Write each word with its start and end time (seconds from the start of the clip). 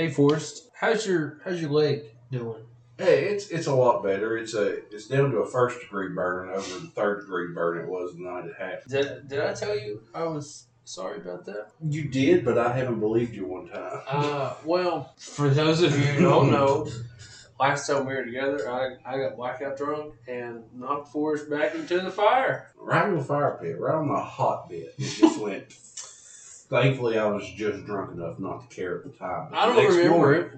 Hey, 0.00 0.08
Forrest, 0.08 0.70
how's 0.72 1.06
your 1.06 1.42
how's 1.44 1.60
your 1.60 1.68
leg 1.68 2.04
doing? 2.32 2.62
Hey, 2.96 3.26
it's 3.26 3.50
it's 3.50 3.66
a 3.66 3.74
lot 3.74 4.02
better. 4.02 4.38
It's 4.38 4.54
a 4.54 4.78
it's 4.90 5.08
down 5.08 5.30
to 5.32 5.40
a 5.40 5.46
first 5.46 5.78
degree 5.78 6.08
burn 6.08 6.48
over 6.48 6.78
the 6.78 6.86
third 6.86 7.20
degree 7.20 7.52
burn 7.52 7.76
it 7.76 7.86
was 7.86 8.14
the 8.14 8.22
night 8.22 8.46
it 8.46 8.54
happened. 8.58 8.90
Did 8.90 9.28
did 9.28 9.40
I 9.40 9.52
tell 9.52 9.78
you 9.78 10.02
I 10.14 10.22
was 10.22 10.68
sorry 10.84 11.18
about 11.18 11.44
that? 11.44 11.72
You 11.86 12.08
did, 12.08 12.46
but 12.46 12.56
I 12.56 12.74
haven't 12.74 13.00
believed 13.00 13.34
you 13.34 13.46
one 13.46 13.68
time. 13.68 14.00
Uh, 14.08 14.54
well, 14.64 15.12
for 15.18 15.50
those 15.50 15.82
of 15.82 15.92
you 15.92 16.06
who 16.06 16.22
don't 16.22 16.50
know, 16.50 16.88
last 17.60 17.86
time 17.86 18.06
we 18.06 18.14
were 18.14 18.24
together, 18.24 18.70
I, 18.70 18.96
I 19.04 19.18
got 19.18 19.36
blackout 19.36 19.76
drunk 19.76 20.14
and 20.26 20.64
knocked 20.72 21.08
Forrest 21.08 21.50
back 21.50 21.74
into 21.74 22.00
the 22.00 22.10
fire. 22.10 22.72
Right 22.74 23.06
in 23.06 23.18
the 23.18 23.22
fire 23.22 23.58
pit, 23.60 23.78
right 23.78 23.96
on 23.96 24.08
the 24.08 24.18
hot 24.18 24.70
bit. 24.70 24.94
It 24.96 25.10
just 25.10 25.38
went. 25.38 25.64
Thankfully, 26.70 27.18
I 27.18 27.26
was 27.26 27.48
just 27.56 27.84
drunk 27.84 28.12
enough 28.12 28.38
not 28.38 28.68
to 28.68 28.74
care 28.74 28.98
at 28.98 29.04
the 29.04 29.10
time. 29.10 29.48
But 29.50 29.58
I 29.58 29.66
the 29.68 29.72
don't 29.74 29.82
next 29.82 29.96
remember 29.96 30.16
morning- 30.18 30.42
it. 30.42 30.50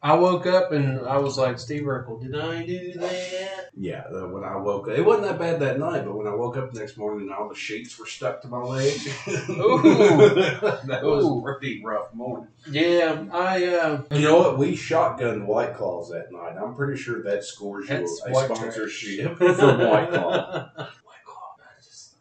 I 0.00 0.14
woke 0.14 0.46
up 0.46 0.70
and 0.70 1.00
I 1.08 1.18
was 1.18 1.36
like, 1.36 1.58
Steve 1.58 1.82
Urkel, 1.82 2.22
did 2.22 2.38
I 2.38 2.64
do 2.64 2.92
that? 2.94 3.70
Yeah, 3.76 4.04
the, 4.08 4.28
when 4.28 4.44
I 4.44 4.54
woke 4.56 4.86
up, 4.88 4.96
it 4.96 5.04
wasn't 5.04 5.26
that 5.26 5.40
bad 5.40 5.58
that 5.58 5.80
night. 5.80 6.04
But 6.04 6.14
when 6.14 6.28
I 6.28 6.34
woke 6.36 6.56
up 6.56 6.72
the 6.72 6.78
next 6.78 6.96
morning 6.96 7.22
and 7.28 7.32
all 7.36 7.48
the 7.48 7.56
sheets 7.56 7.98
were 7.98 8.06
stuck 8.06 8.40
to 8.42 8.48
my 8.48 8.58
leg, 8.58 8.92
that 9.26 11.00
was 11.02 11.24
Ooh. 11.24 11.40
a 11.40 11.42
pretty 11.42 11.82
rough 11.84 12.14
morning. 12.14 12.46
Yeah, 12.70 13.24
I 13.32 13.64
uh, 13.66 14.02
You 14.12 14.20
know 14.22 14.38
what? 14.38 14.56
We 14.56 14.76
shotgunned 14.76 15.44
White 15.46 15.74
Claws 15.74 16.10
that 16.10 16.30
night. 16.30 16.54
I'm 16.56 16.76
pretty 16.76 16.96
sure 17.00 17.20
that 17.24 17.42
scores 17.42 17.88
you 17.88 17.96
That's 17.98 18.22
a 18.24 18.30
white 18.30 18.44
sponsorship 18.54 19.36
from. 19.38 19.48
White 19.48 20.10
Claw, 20.12 20.70
I 20.78 21.82
just 21.82 22.14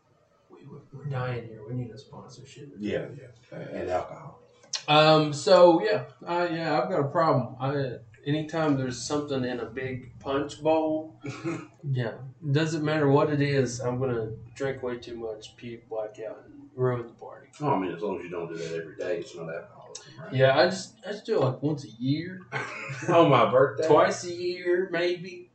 we, 0.50 0.58
we're 0.67 0.96
dying 1.09 1.47
here. 1.47 1.61
We 1.67 1.75
need 1.75 1.91
a 1.91 1.97
sponsorship. 1.97 2.73
Yeah, 2.79 3.05
yeah, 3.17 3.57
and 3.57 3.89
alcohol. 3.89 4.39
Um. 4.88 5.33
So 5.33 5.81
yeah, 5.83 6.03
I 6.25 6.47
yeah, 6.47 6.81
I've 6.81 6.89
got 6.89 6.99
a 6.99 7.07
problem. 7.07 7.55
I 7.59 7.97
anytime 8.27 8.77
there's 8.77 9.02
something 9.02 9.43
in 9.43 9.59
a 9.61 9.66
big 9.66 10.20
punch 10.20 10.61
bowl, 10.61 11.19
yeah, 11.83 12.14
doesn't 12.52 12.83
matter 12.83 13.09
what 13.09 13.31
it 13.31 13.41
is, 13.41 13.80
I'm 13.80 13.99
gonna 13.99 14.31
drink 14.55 14.83
way 14.83 14.97
too 14.97 15.16
much, 15.16 15.55
puke, 15.55 15.88
black 15.89 16.19
out, 16.19 16.44
and 16.45 16.69
ruin 16.75 17.08
the 17.08 17.14
party. 17.14 17.47
Oh, 17.61 17.69
I 17.73 17.80
mean, 17.80 17.92
as 17.92 18.02
long 18.02 18.17
as 18.19 18.23
you 18.25 18.30
don't 18.30 18.49
do 18.49 18.58
that 18.58 18.75
every 18.75 18.95
day, 18.97 19.17
it's 19.19 19.36
not 19.36 19.49
alcoholism, 19.49 20.05
right? 20.21 20.33
Yeah, 20.33 20.59
I 20.59 20.66
just 20.66 20.95
I 21.08 21.11
just 21.11 21.25
do 21.25 21.38
it 21.38 21.42
like 21.42 21.64
once 21.64 21.86
a 21.86 21.89
year, 22.02 22.42
On 23.09 23.30
my 23.30 23.49
birthday. 23.49 23.88
twice 23.88 24.25
a 24.25 24.33
year, 24.33 24.89
maybe. 24.92 25.49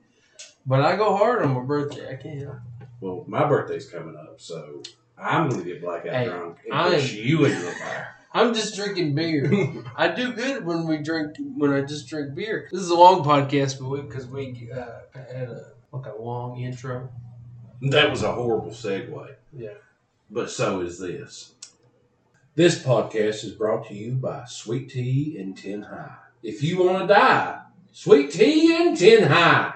But 0.64 0.80
I 0.80 0.96
go 0.96 1.16
hard 1.16 1.42
on 1.42 1.54
my 1.54 1.62
birthday. 1.62 2.12
I 2.12 2.16
can't. 2.16 2.48
Well, 3.00 3.24
my 3.26 3.48
birthday's 3.48 3.88
coming 3.88 4.16
up, 4.16 4.40
so 4.40 4.82
I'm 5.22 5.50
to 5.50 5.62
get 5.62 5.80
blackout 5.80 6.14
Hey, 6.14 6.24
drunk 6.26 6.58
and 6.64 6.74
I 6.74 6.90
push 6.90 7.14
you 7.14 7.44
into 7.44 7.60
the 7.60 7.70
fire. 7.72 8.14
I'm 8.34 8.54
just 8.54 8.74
drinking 8.74 9.14
beer. 9.14 9.50
I 9.96 10.08
do 10.08 10.32
good 10.32 10.64
when 10.64 10.86
we 10.86 10.98
drink 10.98 11.36
when 11.56 11.72
I 11.72 11.82
just 11.82 12.08
drink 12.08 12.34
beer. 12.34 12.68
This 12.72 12.80
is 12.80 12.90
a 12.90 12.94
long 12.94 13.22
podcast, 13.24 13.78
but 13.78 13.88
we 13.88 14.00
because 14.00 14.26
we 14.26 14.70
uh, 14.74 15.00
had 15.12 15.48
a 15.48 15.72
like 15.92 16.06
a 16.06 16.20
long 16.20 16.58
intro. 16.58 17.10
That 17.82 18.10
was 18.10 18.22
a 18.22 18.32
horrible 18.32 18.70
segue. 18.70 19.34
Yeah. 19.52 19.74
But 20.30 20.50
so 20.50 20.80
is 20.80 20.98
this. 20.98 21.54
This 22.54 22.82
podcast 22.82 23.44
is 23.44 23.52
brought 23.52 23.88
to 23.88 23.94
you 23.94 24.12
by 24.12 24.44
Sweet 24.46 24.90
Tea 24.90 25.36
and 25.38 25.56
Ten 25.56 25.82
High. 25.82 26.16
If 26.42 26.62
you 26.62 26.82
want 26.82 27.00
to 27.00 27.14
die, 27.14 27.60
Sweet 27.92 28.30
Tea 28.30 28.76
and 28.76 28.96
Ten 28.96 29.28
High. 29.28 29.74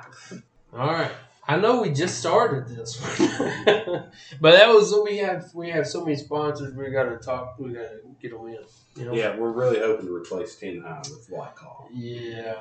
All 0.73 0.93
right. 0.93 1.11
I 1.49 1.57
know 1.57 1.83
we 1.83 1.91
just 1.91 2.19
started 2.19 2.67
this 2.67 3.01
one, 3.01 3.31
but 4.41 4.53
that 4.53 4.69
was 4.69 4.95
we 5.05 5.19
have 5.19 5.55
we 5.55 5.71
have 5.71 5.87
so 5.87 6.05
many 6.05 6.17
sponsors. 6.17 6.75
We 6.75 6.91
got 6.91 7.05
to 7.05 7.19
talk. 7.19 7.57
We 7.59 7.73
got 7.73 7.83
to 7.83 8.01
get 8.21 8.33
them 8.33 8.47
in. 8.49 8.59
You 8.97 9.05
know. 9.07 9.15
Yeah, 9.15 9.37
we're 9.37 9.53
really 9.53 9.79
hoping 9.79 10.07
to 10.07 10.15
replace 10.15 10.57
Ten 10.57 10.81
High 10.81 11.03
with 11.05 11.27
White 11.29 11.55
Claw. 11.55 11.87
Yeah. 11.93 12.57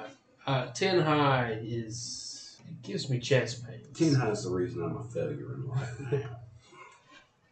Uh, 0.46 0.68
Ten 0.68 1.00
high 1.00 1.58
is 1.64 2.60
it 2.68 2.82
gives 2.84 3.10
me 3.10 3.20
chest 3.20 3.66
pains. 3.66 3.88
Ten 3.98 4.14
High 4.14 4.30
is 4.30 4.44
the 4.44 4.52
reason 4.52 4.84
I'm 4.84 4.98
a 4.98 5.04
failure 5.04 5.54
in 5.56 5.68
life 5.68 6.00
now. 6.12 6.20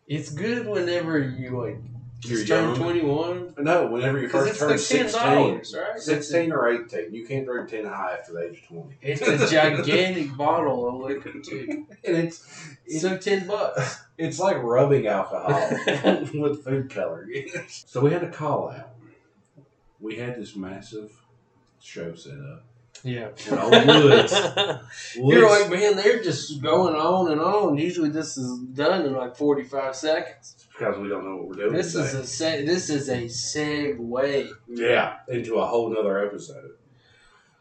It's 0.06 0.30
good 0.30 0.68
whenever 0.68 1.18
you 1.18 1.58
like 1.58 1.80
You're 2.26 2.38
just 2.38 2.48
turn 2.48 2.76
twenty 2.76 3.02
one. 3.02 3.54
No, 3.58 3.88
whenever 3.88 4.20
you 4.20 4.30
first 4.30 4.60
turn 4.60 4.70
like 4.72 4.80
16, 4.80 5.22
dollars, 5.22 5.76
right? 5.78 6.00
16 6.00 6.52
or 6.52 6.70
18, 6.86 7.14
you 7.14 7.26
can't 7.26 7.46
drink 7.46 7.70
Ten 7.70 7.86
High 7.86 8.18
after 8.20 8.34
the 8.34 8.50
age 8.50 8.60
of 8.62 8.68
20. 8.68 8.96
It's 9.02 9.22
a 9.22 9.48
gigantic 9.48 10.36
bottle 10.38 10.88
of 10.88 10.96
liquor 11.10 11.40
too. 11.40 11.86
And 12.06 12.18
it's, 12.18 12.76
it's, 12.86 13.02
So 13.02 13.18
ten 13.18 13.48
bucks. 13.48 14.02
it's 14.18 14.40
like 14.40 14.58
rubbing 14.62 15.08
alcohol 15.08 15.70
with 16.34 16.64
food 16.64 16.90
coloring. 16.90 17.48
so 17.68 18.02
we 18.02 18.12
had 18.12 18.24
a 18.24 18.30
call 18.30 18.70
out. 18.70 18.90
We 20.00 20.16
had 20.18 20.36
this 20.36 20.56
massive 20.56 21.12
show 21.82 22.14
set 22.16 22.34
up. 22.34 22.64
Yeah. 23.04 23.30
In 23.50 23.58
Old 23.58 23.72
Woods. 23.88 24.34
You're 25.16 25.50
like, 25.50 25.70
man, 25.70 25.96
they're 25.96 26.22
just 26.24 26.62
going 26.62 26.96
on 26.96 27.32
and 27.32 27.42
on. 27.42 27.78
Usually 27.78 28.10
this 28.10 28.38
is 28.38 28.60
done 28.60 29.06
in 29.06 29.14
like 29.14 29.36
forty 29.36 29.64
five 29.64 29.96
seconds. 29.96 30.56
because 30.72 30.98
we 31.00 31.10
don't 31.10 31.26
know 31.26 31.36
what 31.38 31.48
we're 31.50 31.56
doing. 31.56 31.74
This 31.74 31.96
is 31.96 32.14
a 32.14 32.26
se- 32.26 32.66
this 32.66 32.90
is 32.90 33.10
a 33.10 33.24
segue. 33.24 34.50
yeah, 34.70 35.18
into 35.28 35.56
a 35.56 35.66
whole 35.66 35.90
nother 35.94 36.26
episode. 36.26 36.72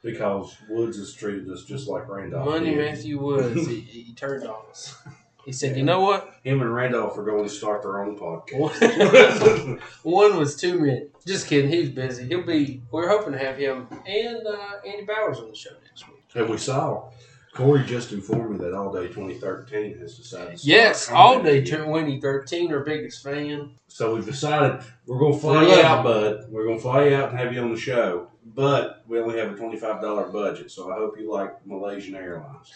Because 0.03 0.57
Woods 0.69 0.99
has 0.99 1.13
treated 1.13 1.49
us 1.49 1.65
just 1.65 1.87
like 1.89 2.09
Randolph. 2.09 2.47
Money 2.47 2.75
did. 2.75 2.79
Matthew 2.91 3.21
Woods, 3.21 3.67
he, 3.69 3.81
he 3.81 4.13
turned 4.15 4.45
on 4.47 4.63
us. 4.71 4.97
He 5.45 5.51
said, 5.51 5.77
"You 5.77 5.83
know 5.83 5.99
what? 6.03 6.33
Him 6.45 6.61
and 6.63 6.73
Randolph 6.73 7.19
are 7.19 7.25
going 7.25 7.43
to 7.43 7.51
start 7.51 7.83
their 7.83 8.01
own 8.05 8.17
podcast. 8.17 9.81
One 10.05 10.37
was 10.37 10.55
too 10.55 10.79
many." 10.79 11.07
Just 11.27 11.47
kidding. 11.47 11.71
He's 11.71 11.91
busy. 11.91 12.27
He'll 12.27 12.43
be. 12.47 12.83
We're 12.91 13.09
hoping 13.09 13.33
to 13.33 13.39
have 13.39 13.57
him 13.57 13.87
and 14.07 14.47
uh, 14.47 14.57
Andy 14.87 15.05
Bowers 15.05 15.39
on 15.39 15.49
the 15.49 15.55
show 15.57 15.71
next 15.85 16.09
week. 16.09 16.23
and 16.35 16.49
we 16.49 16.59
saw 16.59 17.11
Corey 17.55 17.85
just 17.85 18.13
informed 18.13 18.53
me 18.53 18.59
that 18.59 18.75
All 18.75 18.93
Day 18.93 19.09
2013 19.09 19.99
has 19.99 20.17
decided. 20.17 20.59
To 20.59 20.67
Yes, 20.67 21.11
all 21.11 21.43
day. 21.43 21.63
Twenty 21.65 22.21
thirteen, 22.21 22.73
our 22.73 22.81
biggest 22.81 23.23
fan. 23.23 23.73
So 23.89 24.15
we've 24.15 24.25
decided 24.25 24.81
we're 25.07 25.19
going 25.19 25.35
to 25.35 25.39
fly 25.39 25.63
you 25.63 25.83
out, 25.83 26.03
bud. 26.03 26.47
We're 26.49 26.65
going 26.65 26.79
to 26.79 26.83
fly 26.83 27.09
you 27.09 27.15
out 27.15 27.29
and 27.31 27.39
have 27.39 27.53
you 27.53 27.61
on 27.61 27.73
the 27.73 27.79
show. 27.79 28.29
But 28.45 29.05
we 29.07 29.21
only 29.21 29.39
have 29.39 29.53
a 29.53 29.55
$25 29.55 30.33
budget, 30.33 30.71
so 30.73 30.91
I 30.91 30.97
hope 30.97 31.17
you 31.17 31.31
like 31.31 31.65
Malaysian 31.65 32.17
Airlines. 32.17 32.73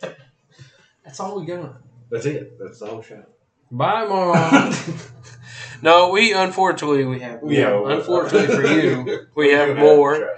That's 1.04 1.20
all 1.20 1.38
we 1.38 1.44
got. 1.44 1.76
That's 2.10 2.24
it. 2.24 2.58
That's 2.58 2.78
the 2.78 2.86
whole 2.86 3.02
show. 3.02 3.22
Bye, 3.70 4.06
mom. 4.06 4.72
no, 5.82 6.10
we 6.10 6.32
unfortunately 6.32 7.04
we 7.04 7.20
have. 7.20 7.40
Yeah, 7.44 7.80
unfortunately 7.86 8.54
for 8.54 8.66
you, 8.66 9.26
we 9.34 9.50
have 9.50 9.76
more 9.76 10.36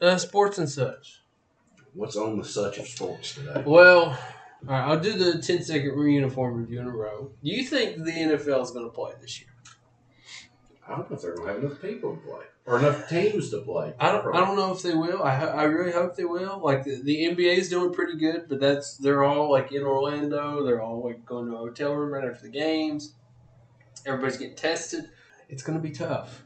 uh, 0.00 0.16
sports 0.16 0.58
and 0.58 0.68
such. 0.68 1.20
What's 1.94 2.16
on 2.16 2.38
the 2.38 2.44
such 2.44 2.78
of 2.78 2.88
sports 2.88 3.34
today? 3.34 3.62
Well, 3.64 4.06
all 4.06 4.18
right, 4.66 4.88
I'll 4.88 5.00
do 5.00 5.12
the 5.12 5.40
10 5.40 5.62
second 5.62 5.98
uniform 6.08 6.54
review 6.54 6.80
in 6.80 6.86
a 6.86 6.90
row. 6.90 7.30
Do 7.42 7.50
you 7.50 7.62
think 7.62 7.98
the 7.98 8.10
NFL 8.10 8.62
is 8.62 8.70
going 8.70 8.86
to 8.86 8.90
play 8.90 9.12
this 9.20 9.40
year? 9.40 9.50
I 10.86 10.96
don't 10.96 11.10
know 11.10 11.16
if 11.16 11.22
they're 11.22 11.34
going 11.34 11.48
to 11.48 11.54
have 11.54 11.64
enough 11.64 11.80
people 11.80 12.16
to 12.16 12.22
play 12.22 12.44
or 12.66 12.78
enough 12.78 13.08
teams 13.08 13.50
to 13.50 13.60
play. 13.60 13.94
I 13.98 14.12
don't. 14.12 14.34
I 14.34 14.40
don't 14.40 14.56
know 14.56 14.72
if 14.72 14.82
they 14.82 14.94
will. 14.94 15.22
I, 15.22 15.36
I 15.36 15.64
really 15.64 15.92
hope 15.92 16.16
they 16.16 16.24
will. 16.24 16.60
Like 16.62 16.84
the, 16.84 17.00
the 17.02 17.24
NBA 17.26 17.58
is 17.58 17.68
doing 17.68 17.92
pretty 17.92 18.16
good, 18.16 18.46
but 18.48 18.60
that's 18.60 18.96
they're 18.96 19.24
all 19.24 19.50
like 19.50 19.72
in 19.72 19.82
Orlando. 19.82 20.64
They're 20.64 20.82
all 20.82 21.04
like 21.04 21.24
going 21.24 21.46
to 21.46 21.54
a 21.54 21.58
hotel 21.58 21.92
room 21.94 22.12
right 22.12 22.24
after 22.28 22.44
the 22.44 22.52
games. 22.52 23.14
Everybody's 24.06 24.36
getting 24.36 24.56
tested. 24.56 25.10
It's 25.48 25.62
going 25.62 25.78
to 25.78 25.82
be 25.82 25.94
tough. 25.94 26.42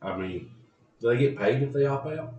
I 0.00 0.16
mean, 0.16 0.50
do 1.00 1.08
they 1.08 1.18
get 1.18 1.38
paid 1.38 1.62
if 1.62 1.72
they 1.72 1.86
opt 1.86 2.06
out? 2.06 2.34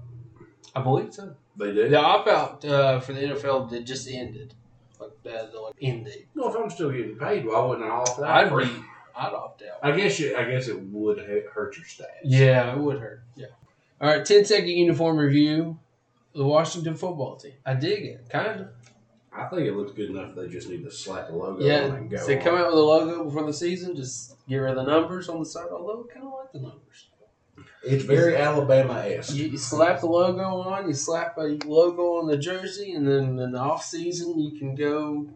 I 0.76 0.82
believe 0.82 1.14
so. 1.14 1.36
They 1.58 1.74
do. 1.74 1.88
The 1.90 2.00
opt 2.00 2.28
out 2.28 2.66
uh, 2.66 3.00
for 3.00 3.14
the 3.14 3.22
NFL 3.22 3.70
did 3.70 3.86
just 3.86 4.10
ended. 4.10 4.54
Like 5.00 5.12
uh, 5.26 5.46
the 5.52 5.60
like 5.60 5.76
ended. 5.82 6.28
Well, 6.36 6.50
if 6.50 6.56
I'm 6.56 6.70
still 6.70 6.92
getting 6.92 7.18
paid, 7.18 7.46
why 7.46 7.60
wouldn't 7.64 7.86
I 7.86 7.92
opt 7.92 8.20
out? 8.20 8.24
I'd 8.24 8.50
for 8.50 8.64
be. 8.64 8.72
I'd 9.16 9.34
opt 9.34 9.64
out. 9.64 9.80
I 9.84 9.96
guess 9.96 10.20
you. 10.20 10.36
I 10.36 10.50
guess 10.50 10.68
it 10.68 10.80
would 10.80 11.20
hurt 11.20 11.78
your 11.78 11.86
stats. 11.86 12.08
Yeah, 12.24 12.74
it 12.74 12.80
would 12.80 13.00
hurt. 13.00 13.24
Yeah. 13.36 13.48
All 14.02 14.10
right, 14.10 14.26
10 14.26 14.46
second 14.46 14.70
uniform 14.70 15.18
review. 15.18 15.80
The 16.34 16.44
Washington 16.44 16.96
football 16.96 17.36
team. 17.36 17.54
I 17.64 17.76
dig 17.76 18.06
it, 18.06 18.28
kind 18.30 18.62
of. 18.62 18.68
I 19.36 19.46
think 19.46 19.64
it 19.64 19.76
looks 19.76 19.92
good 19.94 20.10
enough. 20.12 20.36
They 20.36 20.48
just 20.48 20.70
need 20.70 20.84
to 20.84 20.92
slap 20.92 21.28
the 21.28 21.36
logo 21.36 21.56
on 21.60 21.62
Yeah, 21.66 21.86
it 21.86 21.92
and 21.92 22.10
go. 22.10 22.26
they 22.26 22.38
come 22.38 22.56
out 22.56 22.68
with 22.68 22.76
a 22.80 22.82
logo 22.82 23.24
before 23.24 23.46
the 23.46 23.54
season, 23.54 23.96
just 23.96 24.36
get 24.48 24.58
rid 24.58 24.78
of 24.78 24.86
the 24.86 24.92
numbers 24.92 25.28
on 25.30 25.40
the 25.40 25.46
side. 25.46 25.68
Although 25.72 26.08
I 26.10 26.14
kind 26.14 26.26
of 26.28 26.34
like 26.34 26.52
the 26.52 26.60
numbers. 26.60 27.08
It's 27.86 28.04
very 28.06 28.36
Alabama 28.38 28.94
esque. 29.06 29.36
You, 29.36 29.48
you 29.48 29.58
slap 29.58 30.00
the 30.00 30.06
logo 30.08 30.42
on, 30.62 30.88
you 30.88 30.94
slap 30.94 31.38
a 31.38 31.58
logo 31.66 32.20
on 32.20 32.28
the 32.28 32.38
jersey, 32.38 32.94
and 32.94 33.08
then 33.08 33.38
in 33.40 33.52
the 33.52 33.60
off 33.60 33.84
season 33.84 34.40
you 34.40 34.58
can 34.58 34.74
go 34.76 35.28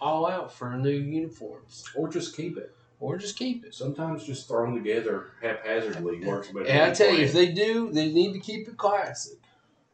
all 0.00 0.26
out 0.26 0.52
for 0.52 0.76
new 0.76 0.90
uniforms, 0.90 1.84
Or 1.94 2.08
just 2.08 2.36
keep 2.36 2.56
it. 2.58 2.74
or 3.00 3.16
just 3.16 3.38
keep 3.38 3.64
it. 3.64 3.72
Sometimes 3.74 4.24
just 4.24 4.48
thrown 4.48 4.74
together 4.74 5.28
haphazardly 5.40 6.24
works 6.26 6.48
better. 6.48 6.66
And 6.66 6.82
I 6.90 6.94
tell 6.94 7.14
you, 7.14 7.24
if 7.24 7.32
they 7.32 7.52
do, 7.52 7.90
they 7.92 8.10
need 8.12 8.32
to 8.32 8.40
keep 8.40 8.68
it 8.68 8.76
classic. 8.76 9.38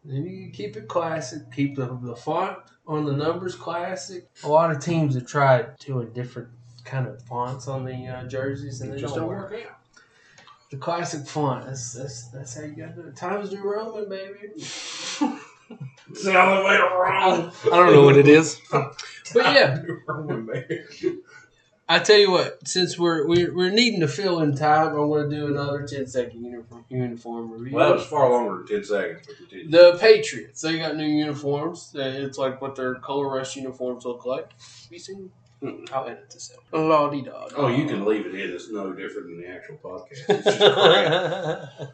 They 0.05 0.19
need 0.19 0.47
to 0.47 0.57
keep 0.57 0.77
it 0.77 0.89
classic. 0.89 1.53
Keep 1.53 1.77
the, 1.77 1.99
the 2.03 2.17
font 2.17 2.59
on 2.87 3.05
the 3.05 3.13
numbers 3.13 3.55
classic. 3.55 4.29
A 4.45 4.49
lot 4.49 4.71
of 4.71 4.81
teams 4.81 5.15
have 5.15 5.27
tried 5.27 5.79
doing 5.79 6.13
different 6.13 6.49
kind 6.85 7.07
of 7.07 7.23
fonts 7.23 7.69
on 7.69 7.85
the 7.85 8.07
uh, 8.07 8.25
jerseys, 8.27 8.81
and 8.81 8.93
they 8.93 9.01
just 9.01 9.15
don't 9.15 9.29
work. 9.29 9.53
out. 9.53 9.79
The 10.71 10.79
classic 10.79 11.27
font. 11.27 11.67
That's 11.67 11.93
that's 11.93 12.29
that's 12.29 12.57
how 12.57 12.63
you 12.63 12.75
got 12.75 12.97
to 12.97 13.03
do 13.03 13.09
it. 13.09 13.17
Times 13.17 13.53
New 13.53 13.63
Roman, 13.63 14.09
baby. 14.09 14.65
It's 16.11 16.25
the 16.25 16.39
only 16.39 16.65
way 16.65 16.77
to 16.77 16.83
I, 16.83 17.51
I 17.73 17.77
don't 17.77 17.93
know 17.95 18.05
what 18.05 18.19
it 18.19 18.29
is, 18.29 18.61
but 18.71 18.95
yeah. 19.35 19.81
I 21.89 21.99
tell 21.99 22.19
you 22.19 22.31
what, 22.31 22.67
since 22.67 22.99
we're 22.99 23.27
we're, 23.27 23.55
we're 23.55 23.71
needing 23.71 24.01
to 24.01 24.09
fill 24.09 24.41
in 24.41 24.57
time, 24.57 24.89
I'm 24.89 25.09
going 25.09 25.29
to 25.29 25.37
do 25.37 25.47
another 25.49 25.87
10 25.87 26.07
second 26.07 26.45
uniform 26.45 26.85
uniform 26.89 27.51
review. 27.51 27.77
Well, 27.77 27.89
that 27.89 27.97
was 27.97 28.07
far 28.07 28.31
longer 28.31 28.59
than 28.59 28.67
10 28.67 28.85
seconds, 28.85 29.21
but 29.27 29.37
continue. 29.37 29.71
The 29.71 29.99
Patriots, 29.99 30.61
they 30.61 30.79
got 30.79 30.97
new 30.97 31.07
uniforms. 31.07 31.93
It's 31.95 32.39
like 32.39 32.63
what 32.63 32.77
their 32.77 32.95
color 32.97 33.29
rush 33.29 33.57
uniforms 33.57 34.05
look 34.05 34.25
like. 34.25 34.53
Have 34.53 34.93
you 34.93 34.99
seen? 34.99 35.31
Mm-mm. 35.63 35.91
I'll 35.93 36.07
edit 36.07 36.31
this 36.31 36.53
out. 36.53 36.79
La 36.79 37.11
di 37.11 37.23
da. 37.23 37.49
oh, 37.57 37.69
you 37.69 37.87
can 37.87 38.05
leave 38.05 38.27
it 38.27 38.35
in. 38.35 38.51
It's 38.51 38.71
no 38.71 38.93
different 38.93 39.29
than 39.29 39.41
the 39.41 39.49
actual 39.49 39.77
podcast. 39.77 40.25
It's 40.29 40.45
just 40.45 40.59
crap. 40.59 41.93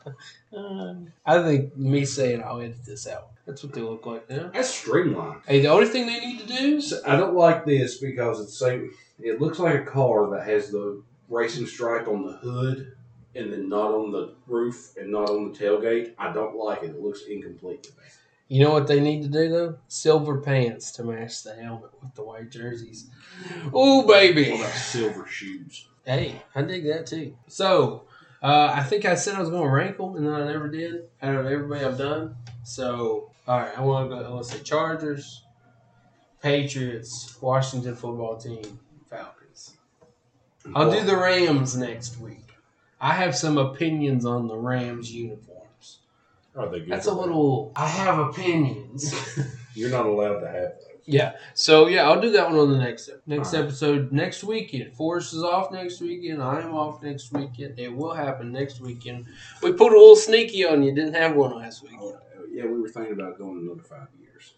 I 1.26 1.43
think 1.43 1.76
me 1.76 2.05
saying 2.05 2.43
I'll 2.43 2.61
edit 2.61 2.85
this 2.85 3.06
out. 3.06 3.29
That's 3.47 3.62
what 3.62 3.73
they 3.73 3.81
look 3.81 4.06
like 4.06 4.29
now. 4.31 4.50
That's 4.53 4.70
streamlined. 4.70 5.43
Hey, 5.47 5.61
the 5.61 5.69
only 5.69 5.87
thing 5.87 6.06
they 6.06 6.20
need 6.20 6.41
to 6.41 6.47
do 6.47 6.76
is 6.76 6.94
I 7.06 7.17
don't 7.17 7.35
like 7.35 7.65
this 7.65 7.99
because 7.99 8.41
it's 8.41 8.59
same. 8.59 8.91
It 9.20 9.41
looks 9.41 9.59
like 9.59 9.75
a 9.75 9.85
car 9.85 10.31
that 10.31 10.47
has 10.47 10.71
the 10.71 11.03
racing 11.29 11.67
stripe 11.67 12.09
on 12.09 12.25
the 12.25 12.32
hood 12.32 12.93
and 13.35 13.53
then 13.53 13.69
not 13.69 13.93
on 13.93 14.12
the 14.12 14.35
roof 14.47 14.94
and 14.97 15.11
not 15.11 15.29
on 15.29 15.53
the 15.53 15.59
tailgate. 15.59 16.14
I 16.19 16.32
don't 16.32 16.56
like 16.56 16.82
it. 16.82 16.91
It 16.91 17.00
looks 17.00 17.23
incomplete 17.29 17.82
to 17.85 17.91
me. 17.91 18.06
You 18.49 18.65
know 18.65 18.73
what 18.73 18.87
they 18.87 19.00
need 19.00 19.23
to 19.23 19.29
do 19.29 19.49
though? 19.50 19.79
Silver 19.89 20.39
pants 20.39 20.91
to 20.93 21.05
match 21.05 21.43
the 21.43 21.55
helmet 21.55 21.91
with 22.03 22.15
the 22.15 22.25
white 22.25 22.50
jerseys. 22.50 23.11
Oh 23.73 24.06
baby. 24.06 24.50
What 24.50 24.61
about 24.61 24.73
silver 24.73 25.27
shoes? 25.27 25.87
Hey, 26.05 26.43
I 26.55 26.62
dig 26.62 26.87
that 26.87 27.06
too. 27.06 27.37
So, 27.49 28.05
uh, 28.43 28.73
I 28.75 28.83
think 28.83 29.05
I 29.05 29.15
said 29.15 29.35
I 29.35 29.41
was 29.41 29.50
going 29.50 29.65
to 29.65 29.69
rank 29.69 29.99
them, 29.99 30.17
and 30.17 30.27
then 30.27 30.33
I 30.33 30.50
never 30.50 30.69
did. 30.69 31.03
Out 31.21 31.35
of 31.35 31.47
everybody 31.47 31.85
I've 31.85 31.99
done, 31.99 32.37
so 32.65 33.31
all 33.47 33.61
right, 33.61 33.77
I 33.77 33.83
want 33.83 34.11
to 34.11 34.17
go. 34.17 34.35
Let's 34.35 34.50
say 34.50 34.61
Chargers, 34.61 35.43
Patriots, 36.43 37.37
Washington 37.43 37.95
football 37.95 38.39
team, 38.39 38.79
Falcons. 39.11 39.77
I'll 40.75 40.91
do 40.91 41.05
the 41.05 41.17
Rams 41.17 41.77
next 41.77 42.19
week. 42.19 42.53
I 43.00 43.12
have 43.12 43.37
some 43.37 43.59
opinions 43.59 44.25
on 44.25 44.49
the 44.49 44.56
Rams 44.56 45.12
uniforms. 45.12 45.48
Are 46.59 46.69
they 46.69 46.81
good? 46.81 46.91
That's 46.91 47.07
a 47.07 47.15
little. 47.15 47.73
I 47.77 47.87
have 47.87 48.19
opinions. 48.19 49.15
You're 49.75 49.91
not 49.91 50.07
allowed 50.07 50.41
to 50.41 50.47
have 50.49 50.55
those. 50.73 50.85
Yeah. 51.05 51.33
So 51.55 51.87
yeah, 51.87 52.09
I'll 52.09 52.21
do 52.21 52.33
that 52.33 52.51
one 52.51 52.59
on 52.59 52.71
the 52.71 52.79
next 52.79 53.09
next 53.27 53.55
episode 53.55 54.13
next 54.13 54.45
weekend. 54.45 54.93
Forrest 54.93 55.33
is 55.33 55.43
off 55.43 55.71
next 55.71 56.01
weekend. 56.01 56.43
I 56.43 56.61
am 56.61 56.75
off 56.75 57.03
next 57.03 57.33
weekend. 57.33 57.79
It 57.79 57.95
will 57.95 58.13
happen 58.13 58.53
next 58.53 58.81
weekend. 58.81 59.27
We 59.63 59.73
put 59.73 59.93
a 59.93 59.99
little 59.99 60.17
sneaky 60.17 60.67
on 60.67 60.83
you. 60.83 60.95
Didn't 60.95 61.15
have 61.15 61.35
one 61.35 61.57
last 61.57 61.83
week. 61.83 61.93
Oh, 61.99 62.19
yeah, 62.51 62.67
we 62.67 62.81
were 62.81 62.89
thinking 62.89 63.15
about 63.15 63.39
going 63.39 63.59
another 63.59 63.83
five 63.83 64.09
years. 64.21 64.55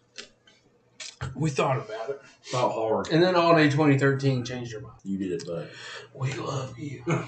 We 1.35 1.51
thought 1.51 1.77
about 1.77 2.09
it, 2.09 2.21
Thought 2.45 2.71
hard. 2.73 3.09
and 3.09 3.21
then 3.21 3.35
all 3.35 3.55
day 3.55 3.69
2013 3.69 4.43
changed 4.43 4.71
your 4.71 4.81
mind. 4.81 4.95
You 5.03 5.19
did 5.19 5.31
it, 5.33 5.45
bud. 5.45 5.69
We 6.15 6.33
love 6.33 6.77
you. 6.79 7.03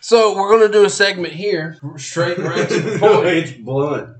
so 0.00 0.34
we're 0.36 0.50
gonna 0.58 0.72
do 0.72 0.84
a 0.84 0.90
segment 0.90 1.32
here, 1.32 1.78
straight 1.96 2.38
right 2.38 2.68
to 2.68 2.80
the 2.80 2.98
point. 3.00 3.26
it's 3.26 3.52
blunt. 3.52 4.16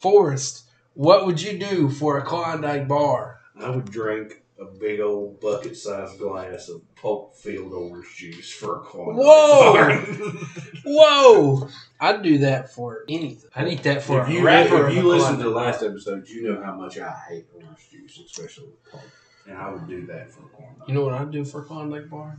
Forrest, 0.00 0.64
what 0.94 1.26
would 1.26 1.40
you 1.42 1.58
do 1.58 1.88
for 1.90 2.18
a 2.18 2.22
Klondike 2.22 2.86
bar? 2.88 3.40
I 3.60 3.70
would 3.70 3.90
drink 3.90 4.42
a 4.60 4.64
big 4.64 5.00
old 5.00 5.40
bucket 5.40 5.76
sized 5.76 6.18
glass 6.18 6.68
of 6.68 6.82
pulp 6.96 7.36
field 7.36 7.72
orange 7.72 8.06
juice 8.16 8.52
for 8.52 8.76
a 8.76 8.80
corn. 8.80 9.16
Whoa! 9.16 10.04
Whoa! 10.84 11.68
I'd 12.00 12.22
do 12.22 12.38
that 12.38 12.72
for 12.72 13.04
anything. 13.08 13.50
I'd 13.54 13.68
eat 13.68 13.82
that 13.84 14.02
for 14.02 14.22
if 14.22 14.28
a 14.28 14.32
you, 14.32 14.42
wrapper. 14.44 14.86
if 14.86 14.90
of 14.90 14.94
you 14.96 15.06
a 15.06 15.10
listen 15.14 15.38
to 15.38 15.44
the 15.44 15.50
Klondike 15.50 15.64
last 15.74 15.82
episode, 15.82 16.28
you 16.28 16.42
know 16.42 16.62
how 16.62 16.74
much 16.74 16.98
I 16.98 17.12
hate 17.28 17.46
orange 17.54 17.88
juice, 17.90 18.20
especially 18.24 18.66
with 18.66 18.90
pulp. 18.90 19.02
And 19.48 19.56
I 19.56 19.70
would 19.70 19.88
do 19.88 20.06
that 20.06 20.30
for 20.30 20.40
a 20.44 20.48
corn. 20.48 20.74
You 20.86 20.94
know 20.94 21.04
what 21.04 21.14
I'd 21.14 21.30
do 21.30 21.44
for 21.44 21.62
a 21.62 21.64
Klondike 21.64 22.08
bar? 22.10 22.38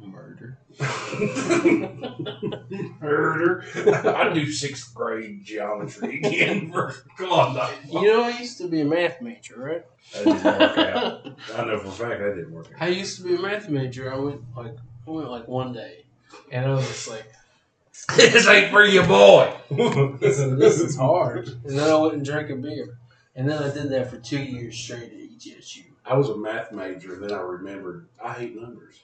Murder. 0.00 0.58
Murder. 3.00 3.64
I'd 4.16 4.34
do 4.34 4.50
sixth 4.52 4.94
grade 4.94 5.44
geometry 5.44 6.18
again 6.18 6.70
for 6.72 6.94
Klondike. 7.16 7.78
You 7.90 8.02
know, 8.02 8.22
I 8.24 8.38
used 8.38 8.58
to 8.58 8.68
be 8.68 8.82
a 8.82 8.84
math 8.84 9.20
major, 9.20 9.58
right? 9.58 9.84
That 10.14 10.24
didn't 10.24 10.44
work 10.44 10.78
out. 10.78 11.26
I 11.56 11.64
know 11.64 11.78
for 11.78 11.88
a 11.88 11.90
fact 11.90 12.20
that 12.20 12.34
didn't 12.36 12.52
work 12.52 12.68
out. 12.74 12.82
I 12.82 12.88
used 12.88 13.16
to 13.18 13.24
be 13.24 13.34
a 13.34 13.40
math 13.40 13.68
major. 13.68 14.12
I 14.12 14.16
went 14.18 14.42
like 14.56 14.76
I 15.06 15.10
went 15.10 15.30
like 15.30 15.48
one 15.48 15.72
day, 15.72 16.04
and 16.52 16.64
I 16.64 16.70
was 16.74 16.86
just 16.86 17.08
like, 17.08 17.24
this 18.16 18.46
ain't 18.46 18.70
for 18.70 18.84
you, 18.84 19.02
boy. 19.02 19.52
this 20.20 20.38
is, 20.38 20.58
this 20.58 20.80
is 20.80 20.96
hard. 20.96 21.48
And 21.48 21.78
then 21.78 21.90
I 21.90 21.94
went 21.96 22.14
and 22.14 22.24
drank 22.24 22.50
a 22.50 22.56
beer, 22.56 22.98
and 23.34 23.48
then 23.48 23.62
I 23.62 23.72
did 23.72 23.90
that 23.90 24.10
for 24.10 24.18
two 24.18 24.40
years 24.40 24.78
straight 24.78 25.04
at 25.04 25.10
ETSU. 25.10 25.84
I 26.04 26.16
was 26.16 26.28
a 26.28 26.36
math 26.36 26.72
major, 26.72 27.14
and 27.14 27.22
then 27.22 27.32
I 27.32 27.40
remembered 27.40 28.08
I 28.22 28.34
hate 28.34 28.54
numbers. 28.54 29.00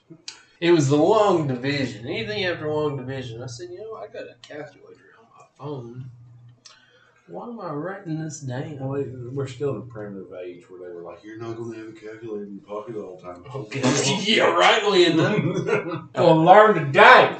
It 0.59 0.71
was 0.71 0.89
the 0.89 0.95
long 0.95 1.47
division. 1.47 2.07
Anything 2.07 2.45
after 2.45 2.71
long 2.71 2.97
division, 2.97 3.41
I 3.41 3.47
said, 3.47 3.69
you 3.71 3.79
know, 3.81 3.95
I 3.95 4.07
got 4.07 4.23
a 4.23 4.35
calculator 4.41 5.01
on 5.19 5.25
my 5.37 5.45
phone. 5.57 6.11
Why 7.27 7.47
am 7.47 7.59
I 7.59 7.71
writing 7.71 8.23
this 8.23 8.41
down? 8.41 8.77
Well, 8.79 9.03
we're 9.33 9.47
still 9.47 9.71
in 9.71 9.77
a 9.77 9.81
primitive 9.81 10.31
age 10.33 10.69
where 10.69 10.79
they 10.79 10.95
were 10.95 11.01
like, 11.01 11.23
"You're 11.23 11.39
not 11.39 11.57
going 11.57 11.73
to 11.73 11.79
have 11.79 11.87
a 11.89 11.91
calculator 11.93 12.43
in 12.43 12.53
your 12.53 12.61
pocket 12.61 12.95
all 12.95 13.17
the 13.17 13.23
time." 13.23 13.43
Okay. 13.53 13.81
yeah, 14.35 14.43
right, 14.43 14.85
Linda. 14.85 16.07
Gonna 16.13 16.41
learn 16.43 16.85
today. 16.85 17.35